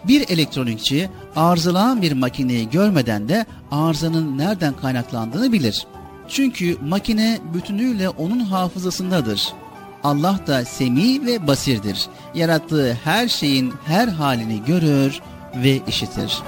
Bir 0.07 0.29
elektronikçi 0.29 1.09
arızalanan 1.35 2.01
bir 2.01 2.11
makineyi 2.11 2.69
görmeden 2.69 3.29
de 3.29 3.45
arızanın 3.71 4.37
nereden 4.37 4.73
kaynaklandığını 4.73 5.51
bilir. 5.51 5.87
Çünkü 6.29 6.77
makine 6.81 7.39
bütünüyle 7.53 8.09
onun 8.09 8.39
hafızasındadır. 8.39 9.53
Allah 10.03 10.39
da 10.47 10.65
semi 10.65 11.25
ve 11.25 11.47
basirdir. 11.47 12.05
Yarattığı 12.35 12.93
her 13.03 13.27
şeyin 13.27 13.73
her 13.85 14.07
halini 14.07 14.65
görür 14.65 15.21
ve 15.55 15.81
işitir. 15.87 16.41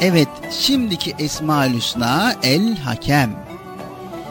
Evet, 0.00 0.28
şimdiki 0.50 1.14
Esma-ül 1.18 1.74
Hüsna 1.74 2.34
El 2.42 2.76
Hakem. 2.76 3.30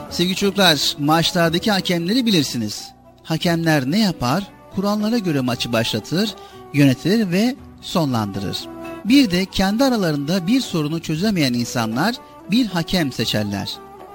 Sevgili 0.10 0.36
çocuklar, 0.36 0.96
maçlardaki 1.00 1.72
hakemleri 1.72 2.26
bilirsiniz. 2.26 2.97
Hakemler 3.28 3.92
ne 3.92 4.00
yapar? 4.00 4.48
Kurallara 4.76 5.18
göre 5.18 5.40
maçı 5.40 5.74
başlatır, 5.74 6.36
yönetir 6.74 7.32
ve 7.32 7.56
sonlandırır. 7.82 8.58
Bir 9.06 9.32
de 9.32 9.46
kendi 9.46 9.84
aralarında 9.84 10.48
bir 10.48 10.62
sorunu 10.62 11.00
çözemeyen 11.00 11.54
insanlar 11.54 12.16
bir 12.52 12.66
hakem 12.66 13.12
seçerler. 13.12 13.74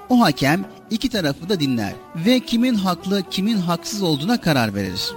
O 0.09 0.21
hakem 0.21 0.65
iki 0.89 1.09
tarafı 1.09 1.49
da 1.49 1.59
dinler 1.59 1.93
ve 2.15 2.39
kimin 2.39 2.75
haklı 2.75 3.23
kimin 3.29 3.57
haksız 3.57 4.01
olduğuna 4.01 4.41
karar 4.41 4.75
verir. 4.75 5.11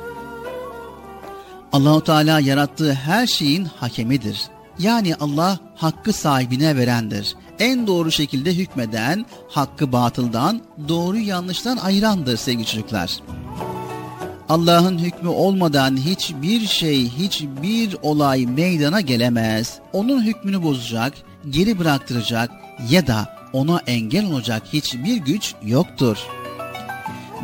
Allahu 1.73 2.05
Teala 2.05 2.40
yarattığı 2.40 2.94
her 2.94 3.27
şeyin 3.27 3.64
hakemidir. 3.64 4.43
Yani 4.78 5.14
Allah 5.14 5.59
hakkı 5.77 6.12
sahibine 6.12 6.77
verendir. 6.77 7.35
En 7.59 7.86
doğru 7.86 8.10
şekilde 8.10 8.55
hükmeden, 8.55 9.27
hakkı 9.48 9.93
batıldan, 9.93 10.60
doğru 10.89 11.18
yanlıştan 11.18 11.77
ayırandır 11.77 12.36
sevgili 12.36 12.66
çocuklar. 12.66 13.20
Allah'ın 14.48 14.98
hükmü 14.98 15.28
olmadan 15.28 15.97
hiçbir 15.97 16.66
şey, 16.66 17.10
hiçbir 17.10 17.97
olay 18.02 18.47
meydana 18.47 19.01
gelemez. 19.01 19.78
Onun 19.93 20.23
hükmünü 20.23 20.62
bozacak, 20.62 21.12
geri 21.51 21.78
bıraktıracak 21.78 22.51
ya 22.90 23.06
da 23.06 23.36
ona 23.52 23.81
engel 23.86 24.32
olacak 24.32 24.62
hiçbir 24.73 25.16
güç 25.16 25.55
yoktur. 25.62 26.18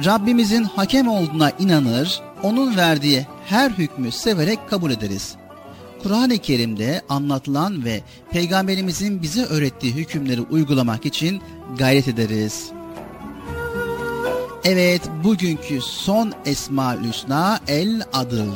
Rabbimizin 0.04 0.64
hakem 0.64 1.08
olduğuna 1.08 1.50
inanır, 1.50 2.20
onun 2.42 2.76
verdiği 2.76 3.26
her 3.46 3.70
hükmü 3.70 4.12
severek 4.12 4.68
kabul 4.70 4.90
ederiz. 4.90 5.34
Kur'an-ı 6.02 6.38
Kerim'de 6.38 7.02
anlatılan 7.08 7.84
ve 7.84 8.00
Peygamberimizin 8.30 9.22
bize 9.22 9.44
öğrettiği 9.44 9.94
hükümleri 9.94 10.40
uygulamak 10.40 11.06
için 11.06 11.42
gayret 11.78 12.08
ederiz. 12.08 12.70
Evet, 14.64 15.02
bugünkü 15.24 15.80
son 15.80 16.32
Esma-ül 16.44 17.08
Hüsna 17.08 17.60
El 17.68 18.02
Adıl. 18.12 18.52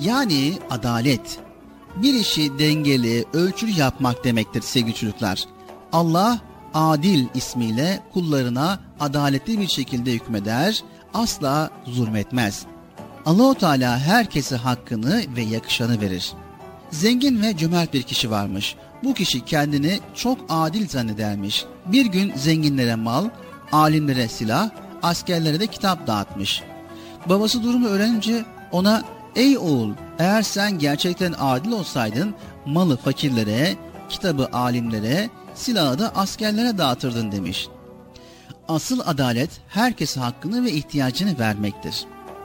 Yani 0.00 0.52
adalet. 0.70 1.38
Bir 1.96 2.14
işi 2.14 2.58
dengeli, 2.58 3.24
ölçülü 3.32 3.70
yapmak 3.70 4.24
demektir 4.24 4.62
sevgili 4.62 4.94
çocuklar. 4.94 5.44
Allah 5.92 6.40
Adil 6.74 7.26
ismiyle 7.34 8.00
kullarına 8.12 8.80
adaletli 9.00 9.60
bir 9.60 9.68
şekilde 9.68 10.12
hükmeder, 10.12 10.82
asla 11.14 11.70
zulmetmez. 11.84 12.66
Allahu 13.26 13.54
Teala 13.54 13.98
herkese 13.98 14.56
hakkını 14.56 15.22
ve 15.36 15.42
yakışanı 15.42 16.00
verir. 16.00 16.32
Zengin 16.90 17.42
ve 17.42 17.56
cömert 17.56 17.94
bir 17.94 18.02
kişi 18.02 18.30
varmış. 18.30 18.76
Bu 19.04 19.14
kişi 19.14 19.44
kendini 19.44 20.00
çok 20.14 20.38
adil 20.48 20.88
zannedermiş. 20.88 21.64
Bir 21.86 22.06
gün 22.06 22.32
zenginlere 22.36 22.94
mal, 22.94 23.28
alimlere 23.72 24.28
silah, 24.28 24.70
askerlere 25.04 25.60
de 25.60 25.66
kitap 25.66 26.06
dağıtmış. 26.06 26.62
Babası 27.26 27.62
durumu 27.62 27.86
öğrenince 27.86 28.44
ona 28.72 29.02
''Ey 29.36 29.58
oğul 29.58 29.92
eğer 30.18 30.42
sen 30.42 30.78
gerçekten 30.78 31.34
adil 31.38 31.72
olsaydın 31.72 32.34
malı 32.66 32.96
fakirlere, 32.96 33.76
kitabı 34.08 34.48
alimlere, 34.52 35.30
silahı 35.54 35.98
da 35.98 36.12
askerlere 36.14 36.78
dağıtırdın.'' 36.78 37.32
demiş. 37.32 37.68
Asıl 38.68 39.00
adalet 39.04 39.50
herkese 39.68 40.20
hakkını 40.20 40.64
ve 40.64 40.72
ihtiyacını 40.72 41.38
vermektir. 41.38 42.04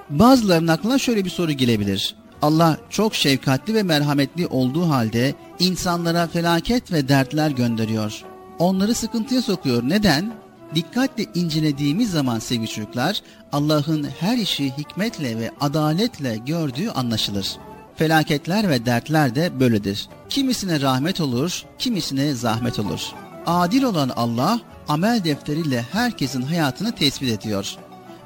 Bazılarının 0.09 0.67
aklına 0.67 0.97
şöyle 0.97 1.25
bir 1.25 1.29
soru 1.29 1.51
gelebilir. 1.51 2.15
Allah 2.41 2.77
çok 2.89 3.15
şefkatli 3.15 3.73
ve 3.73 3.83
merhametli 3.83 4.47
olduğu 4.47 4.89
halde 4.89 5.35
insanlara 5.59 6.27
felaket 6.27 6.91
ve 6.91 7.07
dertler 7.07 7.51
gönderiyor. 7.51 8.23
Onları 8.59 8.95
sıkıntıya 8.95 9.41
sokuyor. 9.41 9.83
Neden? 9.83 10.33
Dikkatle 10.75 11.25
incelediğimiz 11.35 12.11
zaman 12.11 12.39
sevgili 12.39 12.67
çocuklar 12.67 13.21
Allah'ın 13.51 14.07
her 14.19 14.37
işi 14.37 14.77
hikmetle 14.77 15.39
ve 15.39 15.51
adaletle 15.61 16.37
gördüğü 16.37 16.89
anlaşılır. 16.89 17.57
Felaketler 17.95 18.69
ve 18.69 18.85
dertler 18.85 19.35
de 19.35 19.59
böyledir. 19.59 20.07
Kimisine 20.29 20.81
rahmet 20.81 21.21
olur, 21.21 21.63
kimisine 21.79 22.33
zahmet 22.33 22.79
olur. 22.79 23.01
Adil 23.45 23.83
olan 23.83 24.09
Allah 24.15 24.59
amel 24.87 25.23
defteriyle 25.23 25.85
herkesin 25.91 26.41
hayatını 26.41 26.95
tespit 26.95 27.29
ediyor. 27.29 27.75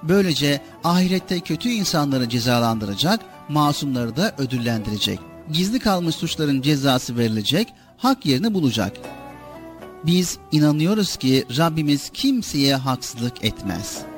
Böylece 0.03 0.61
ahirette 0.83 1.39
kötü 1.39 1.69
insanları 1.69 2.29
cezalandıracak, 2.29 3.19
masumları 3.49 4.15
da 4.15 4.35
ödüllendirecek. 4.37 5.19
Gizli 5.51 5.79
kalmış 5.79 6.15
suçların 6.15 6.61
cezası 6.61 7.17
verilecek, 7.17 7.67
hak 7.97 8.25
yerini 8.25 8.53
bulacak. 8.53 8.93
Biz 10.05 10.37
inanıyoruz 10.51 11.15
ki 11.15 11.45
Rabbimiz 11.57 12.09
kimseye 12.09 12.75
haksızlık 12.75 13.43
etmez. 13.45 14.12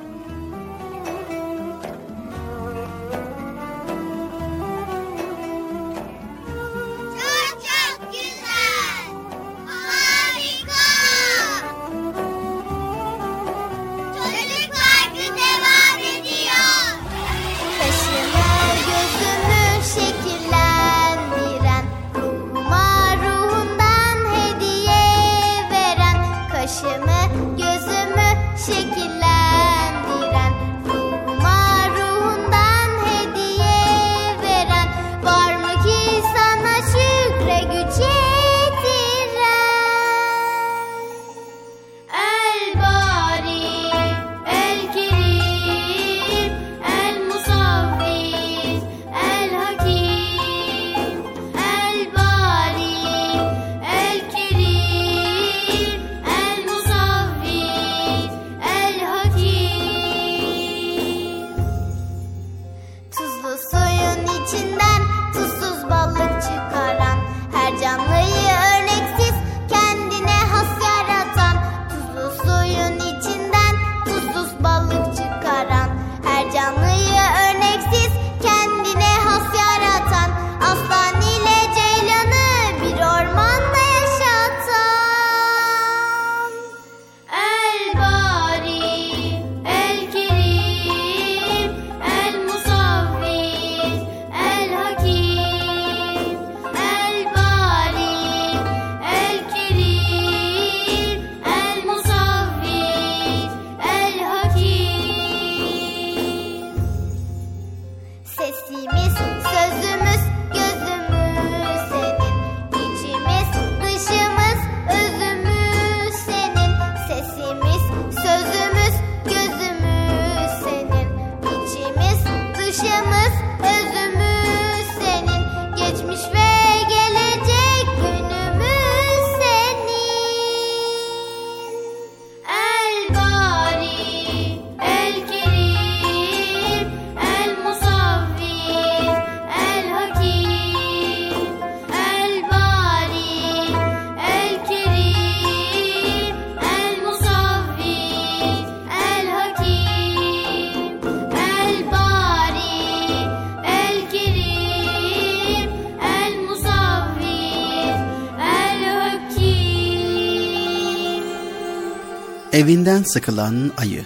Evinden 162.55 163.03
sıkılan 163.03 163.71
ayı. 163.77 164.05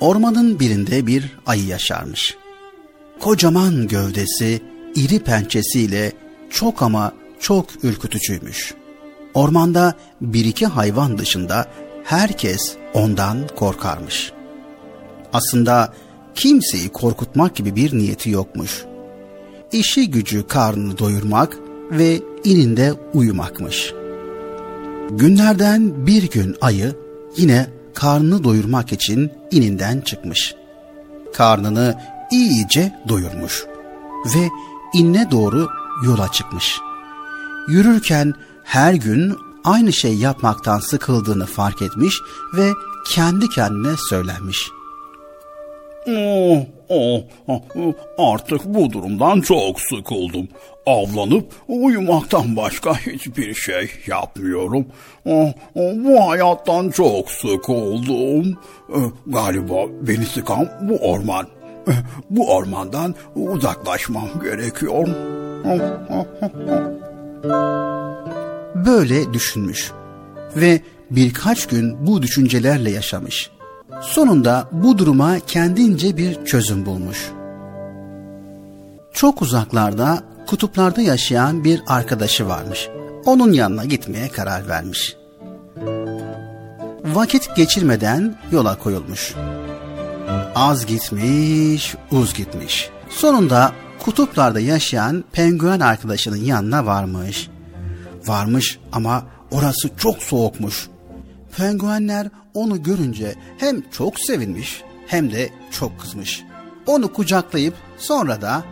Ormanın 0.00 0.60
birinde 0.60 1.06
bir 1.06 1.38
ayı 1.46 1.66
yaşarmış. 1.66 2.36
Kocaman 3.20 3.88
gövdesi, 3.88 4.62
iri 4.94 5.18
pençesiyle 5.18 6.12
çok 6.50 6.82
ama 6.82 7.12
çok 7.40 7.84
ürkütücüymüş. 7.84 8.74
Ormanda 9.34 9.94
bir 10.20 10.44
iki 10.44 10.66
hayvan 10.66 11.18
dışında 11.18 11.66
herkes 12.04 12.76
ondan 12.94 13.48
korkarmış. 13.56 14.32
Aslında 15.32 15.94
kimseyi 16.34 16.88
korkutmak 16.88 17.56
gibi 17.56 17.76
bir 17.76 17.98
niyeti 17.98 18.30
yokmuş. 18.30 18.84
İşi 19.72 20.10
gücü 20.10 20.46
karnını 20.46 20.98
doyurmak 20.98 21.58
ve 21.98 22.20
ininde 22.44 22.92
uyumakmış. 23.14 23.94
Günlerden 25.10 26.06
bir 26.06 26.30
gün 26.30 26.56
ayı 26.60 26.94
yine 27.36 27.66
karnını 27.94 28.44
doyurmak 28.44 28.92
için 28.92 29.32
ininden 29.50 30.00
çıkmış. 30.00 30.54
Karnını 31.34 31.98
iyice 32.32 32.92
doyurmuş 33.08 33.64
ve 34.34 34.48
inne 34.94 35.30
doğru 35.30 35.68
yola 36.06 36.32
çıkmış. 36.32 36.76
Yürürken 37.68 38.32
her 38.64 38.94
gün 38.94 39.36
aynı 39.64 39.92
şey 39.92 40.14
yapmaktan 40.14 40.78
sıkıldığını 40.78 41.46
fark 41.46 41.82
etmiş 41.82 42.14
ve 42.56 42.70
kendi 43.08 43.48
kendine 43.48 43.96
söylenmiş. 43.96 44.58
Oh, 46.06 46.66
artık 48.18 48.64
bu 48.64 48.92
durumdan 48.92 49.40
çok 49.40 49.80
sıkıldım. 49.80 50.48
Avlanıp 50.86 51.46
uyumaktan 51.68 52.56
başka 52.56 52.94
hiçbir 52.94 53.54
şey 53.54 53.90
yapmıyorum. 54.06 54.86
Oh, 55.26 55.52
oh, 55.74 55.92
bu 55.94 56.30
hayattan 56.30 56.90
çok 56.90 57.30
sıkıldım. 57.30 58.58
Eh, 58.96 59.00
Galiba 59.26 59.74
beni 60.02 60.24
sıkan 60.26 60.68
bu 60.82 60.96
orman. 60.96 61.46
Eh, 61.88 61.92
Bu 62.30 62.54
ormandan 62.54 63.14
uzaklaşmam 63.34 64.28
gerekiyor. 64.42 65.08
Oh, 65.66 65.70
oh, 66.10 66.26
oh, 66.42 66.48
oh. 66.70 66.94
Böyle 68.86 69.32
düşünmüş 69.32 69.92
ve 70.56 70.80
birkaç 71.10 71.66
gün 71.66 72.06
bu 72.06 72.22
düşüncelerle 72.22 72.90
yaşamış. 72.90 73.50
Sonunda 74.04 74.68
bu 74.72 74.98
duruma 74.98 75.38
kendince 75.40 76.16
bir 76.16 76.44
çözüm 76.44 76.86
bulmuş. 76.86 77.30
Çok 79.12 79.42
uzaklarda, 79.42 80.22
kutuplarda 80.46 81.00
yaşayan 81.00 81.64
bir 81.64 81.82
arkadaşı 81.86 82.48
varmış. 82.48 82.88
Onun 83.24 83.52
yanına 83.52 83.84
gitmeye 83.84 84.28
karar 84.28 84.68
vermiş. 84.68 85.16
Vakit 87.04 87.56
geçirmeden 87.56 88.38
yola 88.52 88.78
koyulmuş. 88.78 89.34
Az 90.54 90.86
gitmiş, 90.86 91.94
uz 92.10 92.34
gitmiş. 92.34 92.90
Sonunda 93.08 93.72
kutuplarda 93.98 94.60
yaşayan 94.60 95.24
penguen 95.32 95.80
arkadaşının 95.80 96.36
yanına 96.44 96.86
varmış. 96.86 97.48
Varmış 98.26 98.78
ama 98.92 99.26
orası 99.50 99.90
çok 99.96 100.22
soğukmuş. 100.22 100.88
Penguenler 101.56 102.28
onu 102.54 102.82
görünce 102.82 103.34
hem 103.58 103.90
çok 103.90 104.20
sevinmiş 104.20 104.82
hem 105.06 105.32
de 105.32 105.50
çok 105.70 106.00
kızmış. 106.00 106.44
Onu 106.86 107.12
kucaklayıp 107.12 107.74
sonra 107.98 108.42
da 108.42 108.64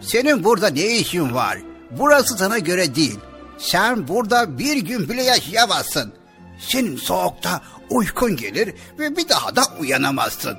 Senin 0.00 0.44
burada 0.44 0.68
ne 0.68 0.96
işin 0.96 1.34
var? 1.34 1.58
Burası 1.90 2.38
sana 2.38 2.58
göre 2.58 2.94
değil. 2.94 3.18
Sen 3.58 4.08
burada 4.08 4.58
bir 4.58 4.76
gün 4.76 5.08
bile 5.08 5.22
yaşayamazsın. 5.22 6.12
Senin 6.58 6.96
soğukta 6.96 7.60
uykun 7.90 8.36
gelir 8.36 8.74
ve 8.98 9.16
bir 9.16 9.28
daha 9.28 9.56
da 9.56 9.62
uyanamazsın. 9.80 10.58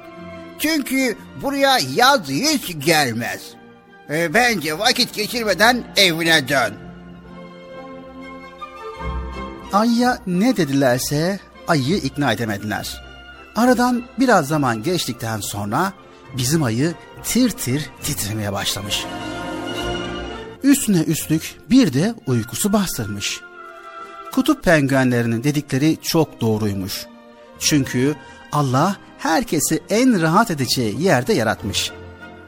Çünkü 0.59 1.17
buraya 1.41 1.77
yaz 1.95 2.29
hiç 2.29 2.85
gelmez. 2.85 3.41
E, 4.09 4.33
bence 4.33 4.79
vakit 4.79 5.13
geçirmeden 5.13 5.83
evine 5.97 6.47
dön. 6.47 6.73
Ayıya 9.73 10.19
ne 10.27 10.57
dedilerse 10.57 11.39
ayıyı 11.67 11.97
ikna 11.97 12.31
edemediler. 12.31 13.03
Aradan 13.55 14.03
biraz 14.19 14.47
zaman 14.47 14.83
geçtikten 14.83 15.39
sonra 15.39 15.93
bizim 16.37 16.63
ayı 16.63 16.93
tir 17.23 17.49
tir 17.49 17.89
titremeye 18.03 18.53
başlamış. 18.53 19.05
Üstüne 20.63 21.01
üstlük 21.01 21.55
bir 21.69 21.93
de 21.93 22.15
uykusu 22.27 22.73
bastırmış. 22.73 23.41
Kutup 24.31 24.63
penguenlerinin 24.63 25.43
dedikleri 25.43 25.97
çok 26.01 26.41
doğruymuş. 26.41 27.05
Çünkü 27.59 28.15
Allah 28.51 28.97
herkesi 29.17 29.79
en 29.89 30.21
rahat 30.21 30.51
edeceği 30.51 31.01
yerde 31.01 31.33
yaratmış. 31.33 31.91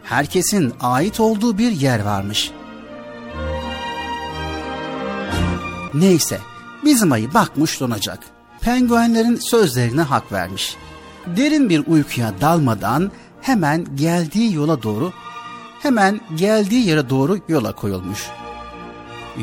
Herkesin 0.03 0.73
ait 0.79 1.19
olduğu 1.19 1.57
bir 1.57 1.71
yer 1.71 1.99
varmış. 1.99 2.51
Neyse, 5.93 6.39
bizim 6.85 7.11
ayı 7.11 7.33
bakmış 7.33 7.79
donacak. 7.79 8.19
Penguenlerin 8.61 9.35
sözlerine 9.35 10.01
hak 10.01 10.31
vermiş. 10.31 10.75
Derin 11.27 11.69
bir 11.69 11.83
uykuya 11.87 12.33
dalmadan 12.41 13.11
hemen 13.41 13.95
geldiği 13.95 14.53
yola 14.53 14.83
doğru 14.83 15.13
hemen 15.79 16.21
geldiği 16.35 16.87
yere 16.87 17.09
doğru 17.09 17.39
yola 17.47 17.75
koyulmuş. 17.75 18.27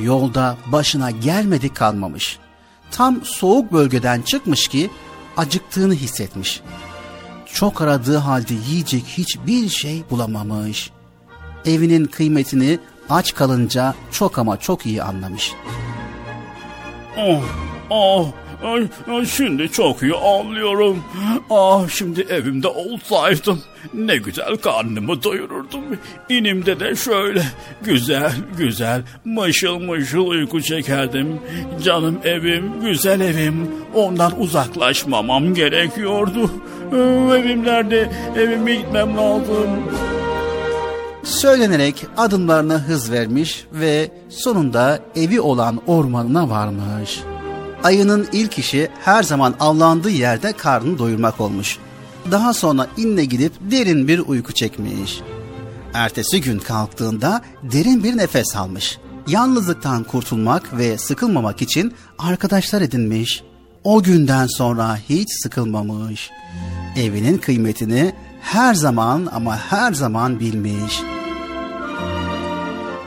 Yolda 0.02 0.56
başına 0.66 1.10
gelmedi 1.10 1.74
kalmamış. 1.74 2.38
Tam 2.90 3.24
soğuk 3.24 3.72
bölgeden 3.72 4.22
çıkmış 4.22 4.68
ki 4.68 4.90
acıktığını 5.36 5.94
hissetmiş. 5.94 6.60
Çok 7.47 7.82
aradığı 7.82 8.16
halde 8.16 8.55
yiyecek 8.68 9.05
hiçbir 9.06 9.68
şey 9.68 10.02
bulamamış. 10.10 10.90
Evinin 11.64 12.05
kıymetini 12.05 12.78
aç 13.10 13.34
kalınca 13.34 13.94
çok 14.12 14.38
ama 14.38 14.60
çok 14.60 14.86
iyi 14.86 15.02
anlamış. 15.02 15.52
Oh, 17.18 17.43
oh, 17.90 18.26
şimdi 19.27 19.69
çok 19.69 20.03
iyi 20.03 20.15
anlıyorum. 20.15 21.05
Ah 21.51 21.89
şimdi 21.89 22.20
evimde 22.20 22.69
olsaydım 22.69 23.62
ne 23.95 24.16
güzel 24.16 24.57
karnımı 24.57 25.23
doyururdum. 25.23 25.83
İnimde 26.28 26.81
de 26.81 26.97
şöyle 26.97 27.43
güzel 27.83 28.33
güzel 28.59 29.03
mışıl 29.24 29.78
mışıl 29.78 30.27
uyku 30.27 30.62
çekerdim. 30.62 31.41
Canım 31.85 32.19
evim, 32.24 32.81
güzel 32.81 33.20
evim. 33.20 33.70
Ondan 33.95 34.41
uzaklaşmamam 34.41 35.55
gerekiyordu. 35.55 36.51
Ee, 36.93 36.97
Evim 37.37 37.65
nerede? 37.65 38.11
Evime 38.37 38.74
gitmem 38.74 39.16
lazım. 39.16 39.70
Söylenerek 41.24 42.07
adımlarına 42.16 42.78
hız 42.78 43.12
vermiş 43.12 43.65
ve 43.73 44.11
sonunda 44.28 44.99
evi 45.16 45.41
olan 45.41 45.81
ormanına 45.87 46.51
varmış. 46.51 47.20
Ayının 47.86 48.28
ilk 48.32 48.58
işi 48.58 48.88
her 49.04 49.22
zaman 49.22 49.54
avlandığı 49.60 50.10
yerde 50.10 50.52
karnını 50.52 50.98
doyurmak 50.98 51.40
olmuş. 51.40 51.78
Daha 52.30 52.54
sonra 52.54 52.86
inle 52.96 53.24
gidip 53.24 53.52
derin 53.60 54.08
bir 54.08 54.18
uyku 54.18 54.52
çekmiş. 54.52 55.20
Ertesi 55.94 56.40
gün 56.40 56.58
kalktığında 56.58 57.42
derin 57.62 58.04
bir 58.04 58.16
nefes 58.16 58.56
almış. 58.56 58.98
Yalnızlıktan 59.26 60.04
kurtulmak 60.04 60.78
ve 60.78 60.98
sıkılmamak 60.98 61.62
için 61.62 61.94
arkadaşlar 62.18 62.82
edinmiş. 62.82 63.42
O 63.84 64.02
günden 64.02 64.46
sonra 64.46 64.98
hiç 65.08 65.28
sıkılmamış. 65.42 66.30
Evinin 66.96 67.38
kıymetini 67.38 68.14
her 68.40 68.74
zaman 68.74 69.28
ama 69.32 69.56
her 69.56 69.92
zaman 69.92 70.40
bilmiş. 70.40 71.02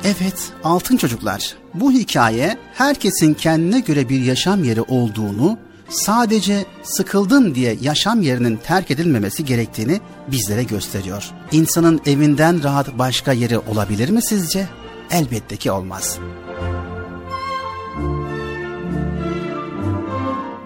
Evet, 0.04 0.52
altın 0.64 0.98
çocuklar. 0.98 1.56
Bu 1.74 1.92
hikaye 1.92 2.58
herkesin 2.74 3.34
kendine 3.34 3.80
göre 3.80 4.10
bir 4.10 4.22
yaşam 4.22 4.64
yeri 4.64 4.82
olduğunu, 4.82 5.58
sadece 5.90 6.66
sıkıldım 6.84 7.56
diye 7.56 7.78
yaşam 7.82 8.22
yerinin 8.22 8.58
terk 8.58 8.92
edilmemesi 8.92 9.46
gerektiğini 9.46 10.02
bizlere 10.28 10.64
gösteriyor. 10.64 11.32
İnsanın 11.52 12.02
evinden 12.06 12.64
rahat 12.64 12.98
başka 12.98 13.32
yeri 13.32 13.58
olabilir 13.58 14.10
mi 14.10 14.22
sizce? 14.22 14.68
Elbette 15.12 15.56
ki 15.58 15.72
olmaz. 15.72 16.20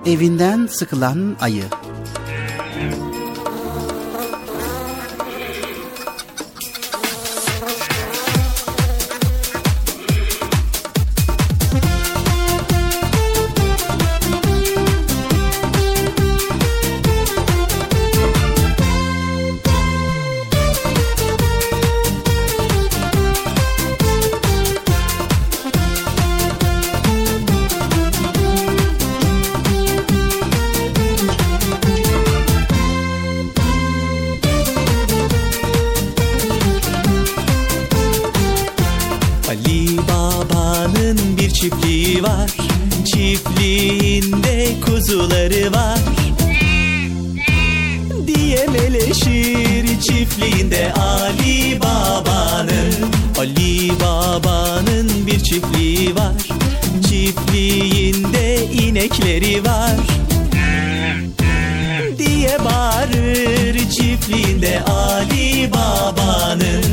Evinden 0.06 0.68
sıkılan 0.68 1.36
ayı 1.42 1.64
kuzuları 45.44 45.74
var. 45.74 46.00
Diye 48.28 48.68
meleşir 48.68 50.02
çiftliğinde 50.02 50.94
Ali 50.94 51.80
Baba'nın 51.80 52.94
Ali 53.40 53.92
Baba'nın 54.00 55.28
bir 55.28 55.40
çiftliği 55.40 56.16
var. 56.16 56.34
Çiftliğinde 57.10 58.66
inekleri 58.74 59.66
var. 59.66 59.96
Diye 62.18 62.58
bağırır 62.66 63.90
çiftliğinde 63.90 64.82
Ali 64.84 65.72
Baba'nın 65.72 66.84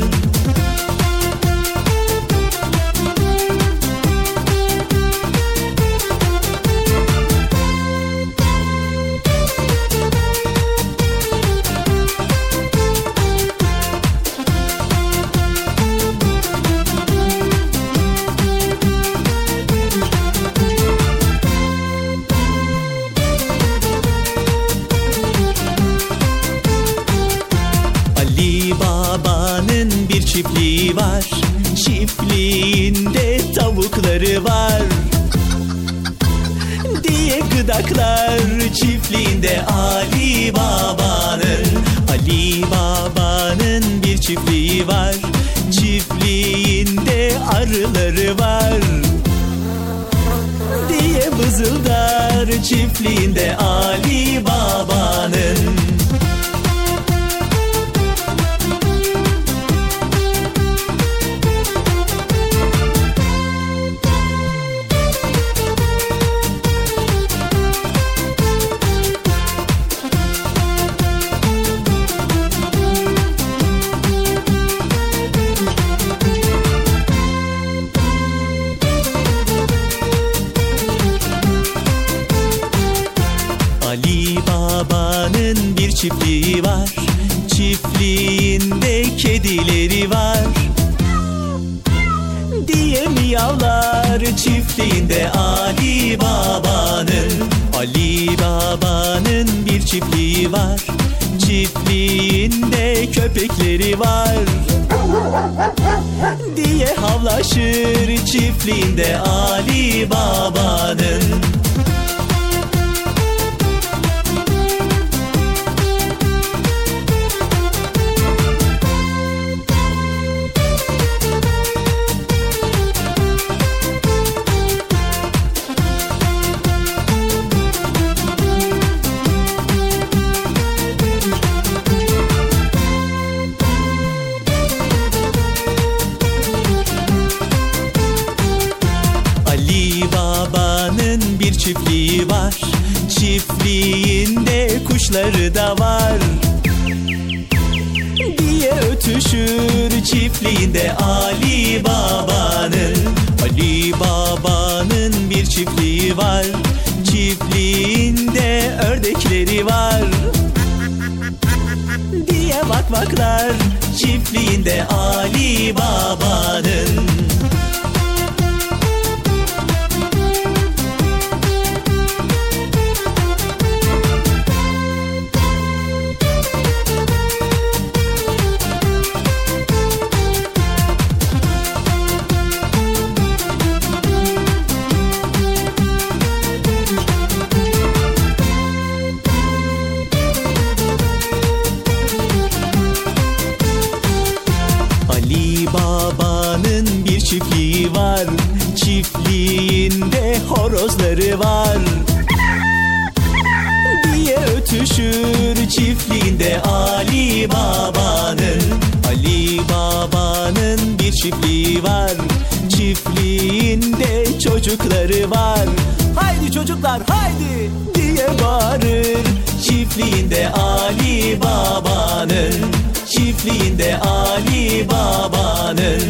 çocukları 214.71 215.31
var 215.31 215.69
Haydi 216.15 216.51
çocuklar 216.51 217.01
haydi 217.09 217.71
diye 217.95 218.27
bağırır 218.43 219.17
Çiftliğinde 219.63 220.49
Ali 220.49 221.41
Baba'nın 221.41 222.71
Çiftliğinde 223.09 223.97
Ali 223.97 224.87
Baba'nın 224.89 226.01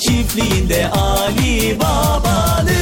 Çiftliğinde 0.00 0.88
Ali 0.88 1.80
Baba'nın 1.80 2.74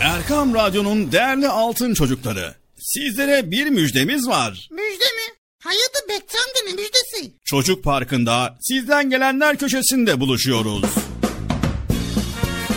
Erkam 0.00 0.54
Radyo'nun 0.54 1.12
değerli 1.12 1.48
altın 1.48 1.94
çocukları. 1.94 2.54
Sizlere 2.78 3.50
bir 3.50 3.66
müjdemiz 3.66 4.28
var. 4.28 4.68
Müjde 4.70 5.04
mi? 5.04 5.34
Hayatı 5.64 6.08
Bekçam'da 6.08 6.60
ne 6.66 6.72
müjdesi? 6.72 7.32
Çocuk 7.44 7.84
Parkı'nda 7.84 8.58
sizden 8.60 9.10
gelenler 9.10 9.56
köşesinde 9.56 10.20
buluşuyoruz. 10.20 10.84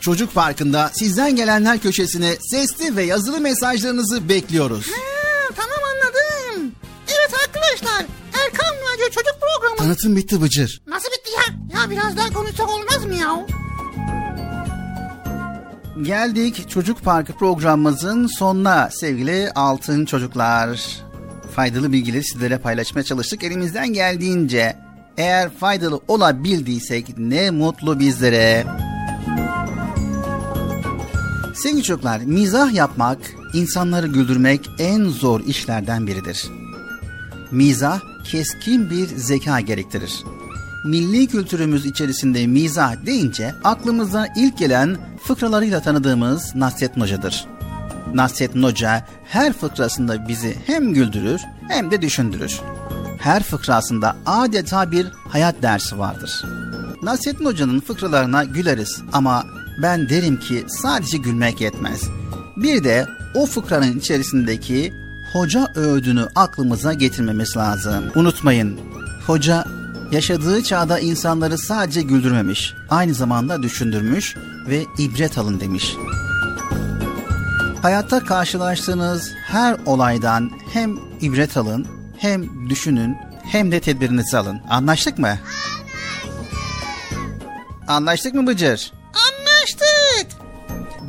Çocuk 0.00 0.34
Parkı'nda 0.34 0.90
sizden 0.94 1.36
gelenler 1.36 1.78
köşesine 1.78 2.36
sesli 2.50 2.96
ve 2.96 3.02
yazılı 3.02 3.40
mesajlarınızı 3.40 4.28
bekliyoruz. 4.28 4.86
Ha, 4.86 5.54
tamam 5.56 5.78
anladım. 5.92 6.72
Evet 7.08 7.34
arkadaşlar 7.46 8.06
Erkan 8.44 8.74
Radyo 8.74 9.04
Çocuk 9.06 9.36
Programı. 9.40 9.76
Tanıtım 9.76 10.16
bitti 10.16 10.42
Bıcır. 10.42 10.82
Nasıl 10.86 11.08
bitti 11.08 11.30
ya? 11.30 11.80
Ya 11.80 11.90
biraz 11.90 12.16
daha 12.16 12.32
konuşsak 12.32 12.68
olmaz 12.70 13.04
mı 13.04 13.14
ya? 13.14 13.46
Geldik 16.02 16.70
Çocuk 16.70 17.02
Parkı 17.04 17.32
programımızın 17.32 18.26
sonuna 18.26 18.90
sevgili 18.90 19.50
altın 19.54 20.04
çocuklar. 20.04 20.80
Faydalı 21.54 21.92
bilgileri 21.92 22.24
sizlere 22.24 22.58
paylaşmaya 22.58 23.04
çalıştık 23.04 23.44
elimizden 23.44 23.92
geldiğince. 23.92 24.76
Eğer 25.16 25.50
faydalı 25.50 26.00
olabildiysek 26.08 27.18
ne 27.18 27.50
mutlu 27.50 27.98
bizlere. 27.98 28.66
Sevgili 31.62 31.82
çocuklar, 31.82 32.20
mizah 32.20 32.72
yapmak, 32.74 33.18
insanları 33.54 34.06
güldürmek 34.06 34.70
en 34.78 35.04
zor 35.04 35.40
işlerden 35.40 36.06
biridir. 36.06 36.48
Mizah 37.50 38.00
keskin 38.24 38.90
bir 38.90 39.06
zeka 39.06 39.60
gerektirir. 39.60 40.24
Milli 40.84 41.26
kültürümüz 41.26 41.86
içerisinde 41.86 42.46
mizah 42.46 43.06
deyince 43.06 43.54
aklımıza 43.64 44.26
ilk 44.36 44.58
gelen 44.58 44.96
fıkralarıyla 45.22 45.80
tanıdığımız 45.80 46.54
Nasrettin 46.54 47.00
Hoca'dır. 47.00 47.46
Nasrettin 48.14 48.62
Hoca 48.62 49.06
her 49.24 49.52
fıkrasında 49.52 50.28
bizi 50.28 50.56
hem 50.66 50.92
güldürür 50.94 51.40
hem 51.68 51.90
de 51.90 52.02
düşündürür. 52.02 52.60
Her 53.18 53.42
fıkrasında 53.42 54.16
adeta 54.26 54.90
bir 54.90 55.06
hayat 55.28 55.62
dersi 55.62 55.98
vardır. 55.98 56.44
Nasrettin 57.02 57.44
Hoca'nın 57.44 57.80
fıkralarına 57.80 58.44
güleriz 58.44 59.02
ama 59.12 59.44
ben 59.82 60.08
derim 60.08 60.40
ki 60.40 60.64
sadece 60.68 61.18
gülmek 61.18 61.60
yetmez. 61.60 62.02
Bir 62.56 62.84
de 62.84 63.06
o 63.34 63.46
fıkranın 63.46 63.98
içerisindeki 63.98 64.92
hoca 65.32 65.72
öğüdünü 65.74 66.28
aklımıza 66.34 66.92
getirmemiz 66.92 67.56
lazım. 67.56 68.04
Unutmayın, 68.14 68.80
hoca 69.26 69.64
yaşadığı 70.12 70.62
çağda 70.62 70.98
insanları 70.98 71.58
sadece 71.58 72.02
güldürmemiş, 72.02 72.74
aynı 72.90 73.14
zamanda 73.14 73.62
düşündürmüş 73.62 74.36
ve 74.68 74.84
ibret 74.98 75.38
alın 75.38 75.60
demiş. 75.60 75.96
Hayatta 77.82 78.24
karşılaştığınız 78.24 79.32
her 79.46 79.76
olaydan 79.86 80.50
hem 80.72 80.98
ibret 81.20 81.56
alın, 81.56 81.86
hem 82.16 82.70
düşünün, 82.70 83.16
hem 83.44 83.72
de 83.72 83.80
tedbirinizi 83.80 84.38
alın. 84.38 84.60
Anlaştık 84.70 85.18
mı? 85.18 85.38
Anlaştık 87.88 88.34
mı 88.34 88.46
Bıcır? 88.46 88.92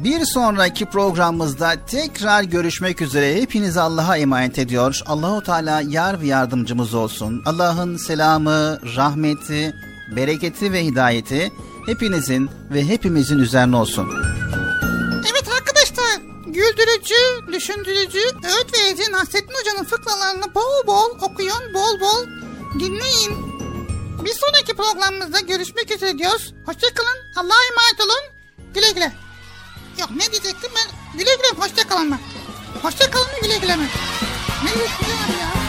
Bir 0.04 0.26
sonraki 0.26 0.86
programımızda 0.86 1.76
tekrar 1.88 2.44
görüşmek 2.44 3.02
üzere. 3.02 3.42
Hepinizi 3.42 3.82
Allah'a 3.82 4.18
emanet 4.18 4.60
ediyor. 4.60 5.02
Allahu 5.06 5.44
Teala 5.44 5.82
yar 5.82 6.22
ve 6.22 6.26
yardımcımız 6.26 6.94
olsun. 6.94 7.44
Allah'ın 7.46 7.98
selamı, 7.98 8.80
rahmeti, 8.96 9.74
bereketi 10.16 10.74
ve 10.74 10.86
hidayeti 10.86 11.52
hepinizin 11.86 12.50
ve 12.74 12.88
hepimizin 12.88 13.40
üzerine 13.40 13.76
olsun. 13.76 14.10
Evet 15.32 15.48
arkadaşlar 15.60 16.22
güldürücü, 16.46 17.54
düşündürücü, 17.54 18.20
öğüt 18.20 18.74
verici 18.74 19.12
Nasrettin 19.12 19.54
Hoca'nın 19.62 19.84
fıkralarını 19.84 20.56
bol 20.56 20.88
bol 20.88 21.10
okuyun, 21.22 21.74
bol 21.74 22.00
bol 22.00 22.26
dinleyin. 22.80 23.60
Bir 24.26 24.34
sonraki 24.34 24.74
programımızda 24.78 25.40
görüşmek 25.40 25.92
üzere 25.92 26.18
diyoruz. 26.18 26.54
Hoşçakalın, 26.66 27.18
Allah'a 27.36 27.64
emanet 27.72 28.02
olun. 28.06 28.40
Güle 28.74 28.92
güle. 28.92 29.29
Yok 30.00 30.10
ne 30.12 30.32
diyecektim 30.32 30.72
ben? 30.76 31.18
Güle 31.20 31.36
güle, 31.36 31.64
hoşçakalın 31.64 32.10
mı? 32.10 32.20
Hoşçakalın 32.82 33.28
mı 33.28 33.38
güle 33.42 33.58
güle 33.58 33.76
mi? 33.76 33.88
Ne 34.64 34.74
diyecektim 34.74 35.40
ya? 35.42 35.69